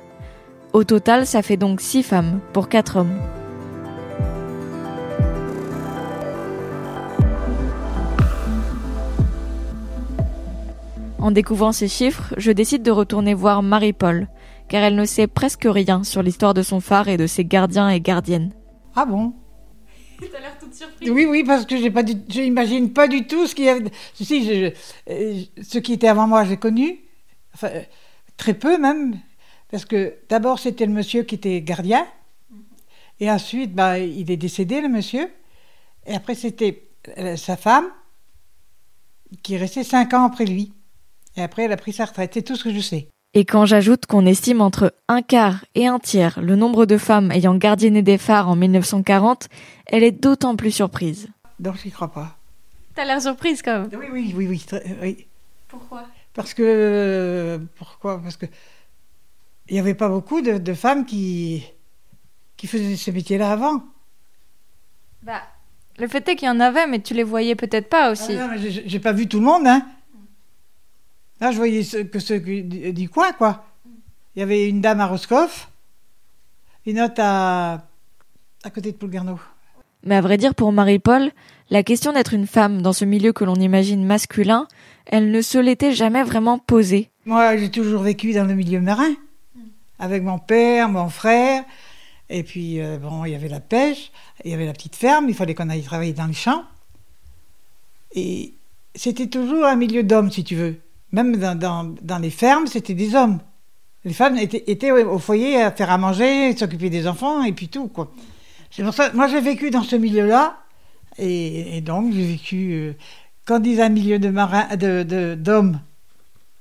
Au 0.73 0.83
total, 0.83 1.25
ça 1.25 1.41
fait 1.41 1.55
donc 1.55 1.79
six 1.79 2.03
femmes 2.03 2.41
pour 2.51 2.67
quatre 2.67 2.97
hommes. 2.97 3.17
En 11.19 11.31
découvrant 11.31 11.71
ces 11.71 11.87
chiffres, 11.87 12.33
je 12.37 12.51
décide 12.51 12.83
de 12.83 12.91
retourner 12.91 13.33
voir 13.33 13.63
Marie-Paul, 13.63 14.27
car 14.67 14.83
elle 14.83 14.95
ne 14.95 15.05
sait 15.05 15.27
presque 15.27 15.65
rien 15.67 16.03
sur 16.03 16.21
l'histoire 16.21 16.53
de 16.53 16.61
son 16.61 16.79
phare 16.79 17.07
et 17.07 17.17
de 17.17 17.25
ses 17.25 17.45
gardiens 17.45 17.89
et 17.89 17.99
gardiennes. 18.01 18.51
Ah 18.95 19.05
bon? 19.05 19.33
T'as 20.19 20.39
l'air 20.39 20.57
toute 20.59 20.73
surprise. 20.73 21.09
Oui, 21.09 21.25
oui, 21.25 21.43
parce 21.45 21.65
que 21.65 21.77
j'ai 21.77 21.91
pas, 21.91 22.03
du- 22.03 22.21
je 22.29 22.41
n'imagine 22.41 22.91
pas 22.91 23.07
du 23.07 23.27
tout 23.27 23.47
ce 23.47 23.55
qu'il 23.55 23.65
y 23.65 23.69
avait. 23.69 23.85
Si, 24.13 24.43
je, 24.45 24.53
je- 24.53 25.11
euh, 25.13 25.41
ceux 25.63 25.79
qui 25.79 25.93
étaient 25.93 26.07
avant 26.07 26.27
moi, 26.27 26.43
j'ai 26.43 26.57
connu, 26.57 26.99
enfin, 27.53 27.67
euh, 27.73 27.81
très 28.37 28.53
peu 28.53 28.77
même, 28.77 29.19
parce 29.69 29.85
que 29.85 30.15
d'abord 30.29 30.59
c'était 30.59 30.85
le 30.85 30.93
monsieur 30.93 31.23
qui 31.23 31.35
était 31.35 31.61
gardien, 31.61 32.05
et 33.19 33.31
ensuite, 33.31 33.73
bah, 33.73 33.99
il 33.99 34.29
est 34.29 34.37
décédé 34.37 34.81
le 34.81 34.89
monsieur, 34.89 35.29
et 36.05 36.13
après 36.13 36.35
c'était 36.35 36.87
euh, 37.17 37.35
sa 37.35 37.57
femme 37.57 37.87
qui 39.43 39.55
est 39.55 39.57
restée 39.57 39.83
cinq 39.83 40.13
ans 40.13 40.25
après 40.25 40.45
lui, 40.45 40.71
et 41.35 41.41
après 41.41 41.63
elle 41.63 41.71
a 41.71 41.77
pris 41.77 41.93
sa 41.93 42.05
retraite. 42.05 42.31
C'est 42.33 42.43
tout 42.43 42.55
ce 42.55 42.63
que 42.63 42.73
je 42.73 42.79
sais. 42.79 43.09
Et 43.33 43.45
quand 43.45 43.65
j'ajoute 43.65 44.05
qu'on 44.05 44.25
estime 44.25 44.61
entre 44.61 44.95
un 45.07 45.21
quart 45.21 45.65
et 45.75 45.85
un 45.85 45.99
tiers 45.99 46.39
le 46.41 46.55
nombre 46.55 46.85
de 46.85 46.97
femmes 46.97 47.31
ayant 47.31 47.55
gardienné 47.55 48.01
des 48.01 48.17
phares 48.17 48.49
en 48.49 48.55
1940, 48.55 49.47
elle 49.87 50.03
est 50.03 50.11
d'autant 50.11 50.55
plus 50.55 50.71
surprise. 50.71 51.27
Donc 51.59 51.75
j'y 51.83 51.91
crois 51.91 52.11
pas. 52.11 52.37
T'as 52.95 53.05
l'air 53.05 53.21
surprise 53.21 53.61
quand 53.61 53.81
même. 53.81 53.89
Oui, 53.93 54.07
oui, 54.11 54.33
oui, 54.35 54.65
oui. 55.01 55.27
Pourquoi? 55.67 56.05
Parce 56.37 56.53
que. 56.53 57.59
Pourquoi? 57.75 58.21
Parce 58.21 58.37
que. 58.37 58.45
Il 59.69 59.73
n'y 59.73 59.79
avait 59.81 59.95
pas 59.95 60.07
beaucoup 60.07 60.39
de, 60.41 60.57
de 60.59 60.73
femmes 60.73 61.05
qui, 61.05 61.61
qui 62.55 62.67
faisaient 62.67 62.95
ce 62.95 63.11
métier-là 63.11 63.51
avant. 63.51 63.83
Bah, 65.23 65.41
le 65.97 66.07
fait 66.07 66.25
est 66.29 66.35
qu'il 66.37 66.47
y 66.47 66.51
en 66.51 66.61
avait, 66.61 66.87
mais 66.87 67.01
tu 67.01 67.13
les 67.13 67.23
voyais 67.23 67.55
peut-être 67.55 67.89
pas 67.89 68.11
aussi. 68.11 68.37
Ah 68.37 68.47
non, 68.47 68.53
mais 68.53 68.69
j'ai 68.71 68.99
pas 68.99 69.11
vu 69.11 69.27
tout 69.27 69.39
le 69.39 69.45
monde, 69.45 69.67
hein. 69.67 69.85
Là, 71.41 71.51
je 71.51 71.57
voyais 71.57 71.83
ceux- 71.83 72.03
que 72.05 72.19
ceux 72.19 72.39
qui- 72.39 72.63
du, 72.63 72.93
du 72.93 73.09
coin, 73.09 73.33
quoi. 73.33 73.65
Il 74.35 74.39
y 74.39 74.43
avait 74.43 74.69
une 74.69 74.79
dame 74.79 75.01
à 75.01 75.07
Roscoff, 75.07 75.69
une 76.85 77.01
autre 77.01 77.15
à, 77.19 77.83
à 78.63 78.69
côté 78.69 78.91
de 78.93 78.97
Poulgarneau. 78.97 79.39
Mais 80.03 80.15
à 80.15 80.21
vrai 80.21 80.37
dire, 80.37 80.55
pour 80.55 80.71
Marie-Paul, 80.71 81.31
la 81.71 81.83
question 81.83 82.13
d'être 82.13 82.33
une 82.33 82.47
femme 82.47 82.81
dans 82.81 82.93
ce 82.93 83.03
milieu 83.03 83.33
que 83.33 83.43
l'on 83.43 83.55
imagine 83.55 84.05
masculin, 84.05 84.67
elle 85.09 85.31
ne 85.31 85.41
se 85.41 85.57
l'était 85.57 85.93
jamais 85.93 86.23
vraiment 86.23 86.59
posée. 86.59 87.09
Moi, 87.25 87.57
j'ai 87.57 87.71
toujours 87.71 88.01
vécu 88.01 88.33
dans 88.33 88.45
le 88.45 88.55
milieu 88.55 88.79
marin, 88.81 89.13
avec 89.99 90.23
mon 90.23 90.39
père, 90.39 90.89
mon 90.89 91.09
frère. 91.09 91.63
Et 92.29 92.43
puis, 92.43 92.81
euh, 92.81 92.97
bon, 92.97 93.25
il 93.25 93.31
y 93.31 93.35
avait 93.35 93.47
la 93.47 93.61
pêche, 93.61 94.11
il 94.43 94.51
y 94.51 94.53
avait 94.53 94.65
la 94.65 94.73
petite 94.73 94.95
ferme, 94.95 95.27
il 95.29 95.35
fallait 95.35 95.55
qu'on 95.55 95.69
aille 95.69 95.83
travailler 95.83 96.13
dans 96.13 96.27
le 96.27 96.33
champ. 96.33 96.63
Et 98.13 98.53
c'était 98.95 99.27
toujours 99.27 99.65
un 99.65 99.75
milieu 99.75 100.03
d'hommes, 100.03 100.31
si 100.31 100.43
tu 100.43 100.55
veux. 100.55 100.81
Même 101.13 101.37
dans, 101.37 102.19
les 102.19 102.29
fermes, 102.29 102.67
c'était 102.67 102.93
des 102.93 103.15
hommes. 103.15 103.39
Les 104.03 104.13
femmes 104.13 104.37
étaient, 104.37 104.91
au 104.91 105.19
foyer 105.19 105.61
à 105.61 105.71
faire 105.71 105.89
à 105.89 105.97
manger, 105.97 106.55
s'occuper 106.55 106.89
des 106.89 107.07
enfants 107.07 107.43
et 107.43 107.53
puis 107.53 107.69
tout, 107.69 107.87
quoi. 107.87 108.11
C'est 108.71 108.83
pour 108.83 108.93
ça, 108.93 109.11
moi 109.13 109.27
j'ai 109.27 109.39
vécu 109.39 109.69
dans 109.69 109.81
ce 109.81 109.95
milieu-là, 109.95 110.57
et, 111.17 111.81
donc 111.81 112.13
j'ai 112.13 112.27
vécu. 112.27 112.73
Euh, 112.73 112.93
quand 113.47 113.63
ils 113.65 113.81
un 113.81 113.89
milieu 113.89 114.19
de 114.19 114.29
marins, 114.29 114.75
de, 114.75 115.35
d'hommes 115.35 115.79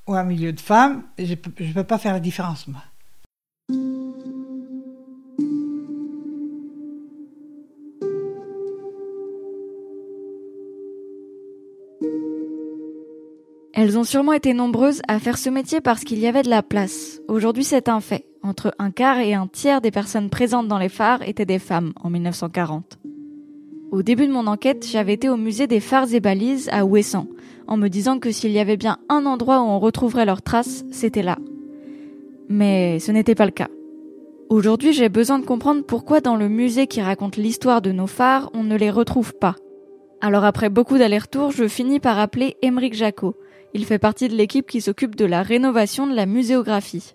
ou 0.06 0.14
un 0.14 0.22
milieu 0.22 0.52
de 0.52 0.60
femmes, 0.60 1.02
je 1.18 1.34
ne 1.34 1.72
peux 1.72 1.84
pas 1.84 1.98
faire 1.98 2.12
la 2.12 2.20
différence, 2.20 2.68
moi. 2.68 2.80
Elles 13.74 13.98
ont 13.98 14.04
sûrement 14.04 14.32
été 14.32 14.54
nombreuses 14.54 15.02
à 15.06 15.18
faire 15.18 15.36
ce 15.36 15.50
métier 15.50 15.80
parce 15.82 16.02
qu'il 16.02 16.18
y 16.18 16.26
avait 16.26 16.42
de 16.42 16.48
la 16.48 16.62
place. 16.62 17.20
Aujourd'hui, 17.28 17.64
c'est 17.64 17.88
un 17.88 18.00
fait. 18.00 18.24
Entre 18.42 18.74
un 18.78 18.90
quart 18.90 19.18
et 19.18 19.34
un 19.34 19.48
tiers 19.48 19.80
des 19.80 19.90
personnes 19.90 20.30
présentes 20.30 20.68
dans 20.68 20.78
les 20.78 20.88
phares 20.88 21.22
étaient 21.28 21.44
des 21.44 21.58
femmes 21.58 21.92
en 22.00 22.08
1940. 22.08 22.98
Au 23.92 24.02
début 24.02 24.26
de 24.26 24.32
mon 24.32 24.46
enquête, 24.46 24.86
j'avais 24.86 25.14
été 25.14 25.28
au 25.28 25.36
musée 25.36 25.66
des 25.66 25.80
phares 25.80 26.12
et 26.12 26.20
balises 26.20 26.68
à 26.72 26.84
Ouessant, 26.84 27.28
en 27.66 27.76
me 27.76 27.88
disant 27.88 28.18
que 28.18 28.32
s'il 28.32 28.50
y 28.50 28.58
avait 28.58 28.76
bien 28.76 28.98
un 29.08 29.26
endroit 29.26 29.60
où 29.60 29.64
on 29.64 29.78
retrouverait 29.78 30.26
leurs 30.26 30.42
traces, 30.42 30.84
c'était 30.90 31.22
là. 31.22 31.38
Mais 32.48 32.98
ce 32.98 33.12
n'était 33.12 33.34
pas 33.34 33.46
le 33.46 33.52
cas. 33.52 33.68
Aujourd'hui, 34.48 34.92
j'ai 34.92 35.08
besoin 35.08 35.38
de 35.38 35.46
comprendre 35.46 35.84
pourquoi 35.84 36.20
dans 36.20 36.36
le 36.36 36.48
musée 36.48 36.86
qui 36.86 37.00
raconte 37.00 37.36
l'histoire 37.36 37.82
de 37.82 37.92
nos 37.92 38.06
phares, 38.06 38.50
on 38.54 38.62
ne 38.62 38.76
les 38.76 38.90
retrouve 38.90 39.34
pas. 39.34 39.56
Alors 40.20 40.44
après 40.44 40.68
beaucoup 40.68 40.98
d'allers-retours, 40.98 41.50
je 41.50 41.68
finis 41.68 42.00
par 42.00 42.18
appeler 42.18 42.56
Émeric 42.62 42.94
Jacot, 42.94 43.36
il 43.74 43.84
fait 43.84 43.98
partie 43.98 44.28
de 44.28 44.34
l'équipe 44.34 44.66
qui 44.66 44.80
s'occupe 44.80 45.16
de 45.16 45.26
la 45.26 45.42
rénovation 45.42 46.06
de 46.06 46.14
la 46.14 46.26
muséographie. 46.26 47.14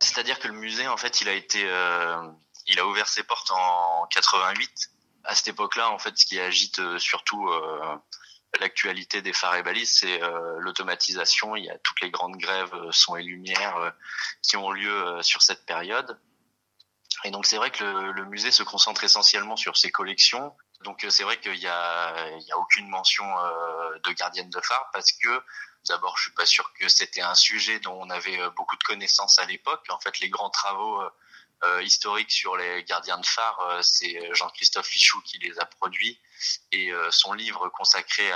C'est-à-dire 0.00 0.38
que 0.38 0.48
le 0.48 0.54
musée, 0.54 0.86
en 0.86 0.96
fait, 0.96 1.22
il 1.22 1.28
a 1.28 1.32
été, 1.32 1.62
euh, 1.64 2.16
il 2.66 2.78
a 2.78 2.86
ouvert 2.86 3.08
ses 3.08 3.22
portes 3.22 3.50
en 3.52 4.06
88. 4.10 4.90
À 5.24 5.34
cette 5.34 5.48
époque-là, 5.48 5.90
en 5.90 5.98
fait, 5.98 6.16
ce 6.18 6.26
qui 6.26 6.38
agite 6.38 6.78
euh, 6.78 6.98
surtout 6.98 7.48
euh, 7.48 7.96
l'actualité 8.60 9.22
des 9.22 9.32
phares 9.32 9.56
et 9.56 9.62
balises, 9.62 9.98
c'est 9.98 10.20
l'automatisation. 10.58 11.56
Il 11.56 11.64
y 11.64 11.70
a 11.70 11.78
toutes 11.78 12.00
les 12.00 12.10
grandes 12.10 12.36
grèves 12.36 12.72
son 12.92 13.16
et 13.16 13.22
lumière 13.22 13.92
qui 14.42 14.56
ont 14.56 14.70
lieu 14.70 15.20
sur 15.22 15.42
cette 15.42 15.66
période. 15.66 16.20
Et 17.24 17.32
donc 17.32 17.46
c'est 17.46 17.56
vrai 17.56 17.72
que 17.72 17.82
le, 17.82 18.12
le, 18.12 18.24
musée 18.26 18.52
se 18.52 18.62
concentre 18.62 19.02
essentiellement 19.02 19.56
sur 19.56 19.76
ses 19.76 19.90
collections. 19.90 20.54
Donc 20.84 21.04
c'est 21.08 21.24
vrai 21.24 21.40
qu'il 21.40 21.56
y 21.56 21.66
a, 21.66 22.28
y 22.38 22.52
a 22.52 22.56
aucune 22.56 22.88
mention 22.88 23.26
de 24.04 24.12
gardienne 24.12 24.50
de 24.50 24.60
phare 24.60 24.88
parce 24.92 25.10
que 25.10 25.42
D'abord, 25.88 26.16
je 26.16 26.24
suis 26.24 26.32
pas 26.32 26.46
sûr 26.46 26.72
que 26.72 26.88
c'était 26.88 27.20
un 27.20 27.34
sujet 27.34 27.78
dont 27.78 28.00
on 28.00 28.08
avait 28.08 28.40
euh, 28.40 28.50
beaucoup 28.50 28.76
de 28.76 28.82
connaissances 28.84 29.38
à 29.38 29.44
l'époque. 29.44 29.84
En 29.90 30.00
fait, 30.00 30.18
les 30.20 30.30
grands 30.30 30.50
travaux 30.50 31.02
euh, 31.64 31.74
euh, 31.74 31.82
historiques 31.82 32.30
sur 32.30 32.56
les 32.56 32.84
gardiens 32.84 33.18
de 33.18 33.26
phare, 33.26 33.78
c'est 33.82 34.34
Jean-Christophe 34.34 34.86
Fichou 34.86 35.20
qui 35.22 35.38
les 35.38 35.58
a 35.58 35.64
produits. 35.64 36.20
Et 36.72 36.92
son 37.10 37.32
livre 37.32 37.68
consacré 37.70 38.30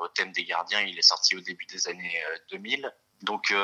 au 0.00 0.08
thème 0.08 0.32
des 0.32 0.44
gardiens, 0.44 0.80
il 0.80 0.98
est 0.98 1.02
sorti 1.02 1.36
au 1.36 1.40
début 1.40 1.64
des 1.66 1.86
années 1.86 2.22
2000. 2.50 2.92
Donc, 3.22 3.54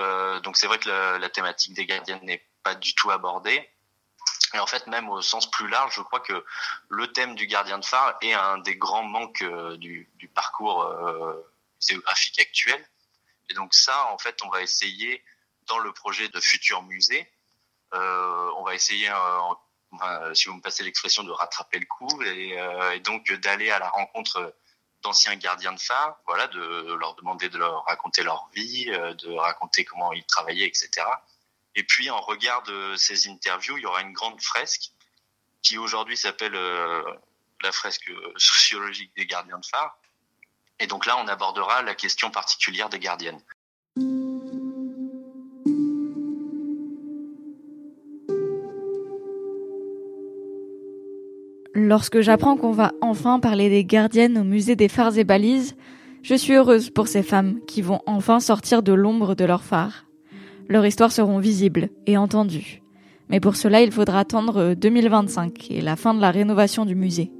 donc 0.45 0.57
c'est 0.57 0.69
vrai 0.69 0.79
que 0.79 0.89
la, 0.89 1.29
thématique 1.31 1.75
des 1.75 1.85
gardiens 1.85 2.21
n'est 2.23 2.47
pas 2.63 2.75
du 2.75 2.95
tout 2.95 3.11
abordée. 3.11 3.69
Et 4.55 4.59
en 4.59 4.67
fait, 4.67 4.87
même 4.87 5.09
au 5.09 5.21
sens 5.21 5.51
plus 5.51 5.69
large, 5.69 5.95
je 5.97 6.03
crois 6.03 6.21
que 6.21 6.45
le 6.89 7.13
thème 7.13 7.35
du 7.35 7.47
gardien 7.47 7.79
de 7.79 7.85
phare 7.85 8.17
est 8.21 8.35
un 8.35 8.59
des 8.59 8.77
grands 8.77 9.05
manques 9.05 9.45
du, 9.79 10.09
parcours 10.35 10.95
muséographique 11.81 12.39
actuel. 12.41 12.87
Et 13.51 13.55
donc 13.55 13.75
ça, 13.75 14.07
en 14.13 14.19
fait, 14.19 14.39
on 14.45 14.49
va 14.49 14.63
essayer 14.63 15.25
dans 15.67 15.79
le 15.79 15.93
projet 15.93 16.29
de 16.29 16.41
futur 16.41 16.83
musée, 16.83 17.21
euh, 17.21 17.38
on 17.93 18.63
va 18.65 18.75
essayer, 18.75 19.11
euh, 19.11 20.35
si 20.35 20.49
vous 20.49 20.55
me 20.55 20.61
passez 20.61 20.85
l'expression, 20.85 21.23
de 21.25 21.31
rattraper 21.31 21.79
le 21.79 21.87
coup 21.87 22.23
et, 22.23 22.61
euh, 22.61 22.93
et 22.93 23.01
donc 23.01 23.33
d'aller 23.33 23.71
à 23.71 23.79
la 23.79 23.89
rencontre 23.89 24.55
d'anciens 25.03 25.37
gardiens 25.37 25.73
de 25.73 25.81
phare, 25.81 26.19
voilà, 26.27 26.49
de 26.49 26.95
leur 26.95 27.15
demander 27.15 27.49
de 27.49 27.59
leur 27.59 27.85
raconter 27.85 28.23
leur 28.23 28.49
vie, 28.53 28.87
euh, 28.91 29.15
de 29.15 29.33
raconter 29.33 29.85
comment 29.85 30.13
ils 30.13 30.25
travaillaient, 30.25 30.67
etc. 30.67 30.91
Et 31.75 31.85
puis 31.85 32.11
en 32.11 32.21
regard 32.21 32.63
de 32.65 32.97
ces 32.97 33.29
interviews, 33.29 33.79
il 33.79 33.83
y 33.83 33.87
aura 33.87 34.03
une 34.03 34.13
grande 34.13 34.41
fresque 34.43 34.91
qui 35.63 35.79
aujourd'hui 35.79 36.17
s'appelle 36.17 36.55
euh, 36.55 37.03
la 37.63 37.73
fresque 37.73 38.11
sociologique 38.37 39.15
des 39.17 39.27
gardiens 39.27 39.59
de 39.59 39.67
phare, 39.67 39.99
et 40.81 40.87
donc 40.87 41.07
là, 41.07 41.17
on 41.19 41.27
abordera 41.27 41.83
la 41.83 41.95
question 41.95 42.31
particulière 42.31 42.89
des 42.89 43.01
gardiennes. 43.01 43.41
Lorsque 51.89 52.21
j'apprends 52.21 52.59
qu'on 52.59 52.73
va 52.73 52.93
enfin 53.01 53.41
parler 53.41 53.71
des 53.71 53.83
gardiennes 53.83 54.37
au 54.37 54.45
musée 54.45 54.77
des 54.77 54.89
phares 54.89 55.17
et 55.17 55.25
balises, 55.25 55.75
je 56.23 56.35
suis 56.35 56.53
heureuse 56.53 56.91
pour 56.91 57.09
ces 57.09 57.23
femmes 57.23 57.61
qui 57.67 57.81
vont 57.81 58.03
enfin 58.05 58.41
sortir 58.41 58.83
de 58.83 58.93
l'ombre 58.93 59.35
de 59.35 59.47
leurs 59.47 59.63
phares. 59.63 60.05
Leurs 60.69 60.85
histoires 60.85 61.13
seront 61.13 61.39
visibles 61.39 61.89
et 62.05 62.19
entendues. 62.19 62.83
Mais 63.31 63.41
pour 63.41 63.57
cela, 63.57 63.81
il 63.81 63.91
faudra 63.91 64.19
attendre 64.19 64.75
2025 64.75 65.71
et 65.71 65.81
la 65.81 65.97
fin 65.97 66.13
de 66.13 66.21
la 66.21 66.31
rénovation 66.31 66.85
du 66.85 66.95
musée. 66.95 67.33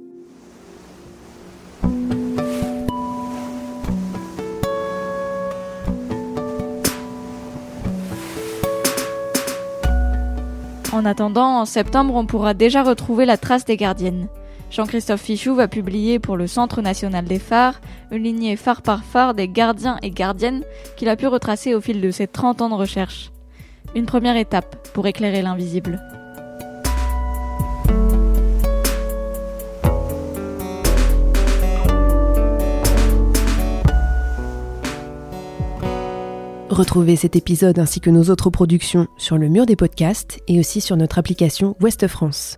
En 10.91 11.05
attendant, 11.05 11.59
en 11.59 11.65
septembre, 11.65 12.15
on 12.15 12.25
pourra 12.25 12.55
déjà 12.55 12.81
retrouver 12.81 13.25
la 13.25 13.37
trace 13.37 13.63
des 13.63 13.77
gardiennes. 13.77 14.27
Jean-Christophe 14.69 15.21
Fichou 15.21 15.55
va 15.55 15.67
publier 15.67 16.19
pour 16.19 16.37
le 16.37 16.45
Centre 16.47 16.81
national 16.81 17.25
des 17.25 17.39
phares 17.39 17.81
une 18.11 18.23
lignée 18.23 18.55
phare 18.55 18.81
par 18.81 19.03
phare 19.03 19.33
des 19.33 19.47
gardiens 19.47 19.97
et 20.03 20.11
gardiennes 20.11 20.63
qu'il 20.95 21.09
a 21.09 21.15
pu 21.15 21.27
retracer 21.27 21.73
au 21.73 21.81
fil 21.81 22.01
de 22.01 22.11
ses 22.11 22.27
30 22.27 22.61
ans 22.61 22.69
de 22.69 22.75
recherche. 22.75 23.31
Une 23.95 24.05
première 24.05 24.37
étape 24.37 24.87
pour 24.93 25.07
éclairer 25.07 25.41
l'invisible. 25.41 25.99
Retrouvez 36.69 37.15
cet 37.15 37.35
épisode 37.35 37.79
ainsi 37.79 37.99
que 37.99 38.11
nos 38.11 38.29
autres 38.29 38.51
productions 38.51 39.07
sur 39.17 39.37
le 39.37 39.49
mur 39.49 39.65
des 39.65 39.75
podcasts 39.75 40.39
et 40.47 40.59
aussi 40.59 40.79
sur 40.79 40.95
notre 40.95 41.17
application 41.17 41.75
Ouest 41.81 42.07
France. 42.07 42.57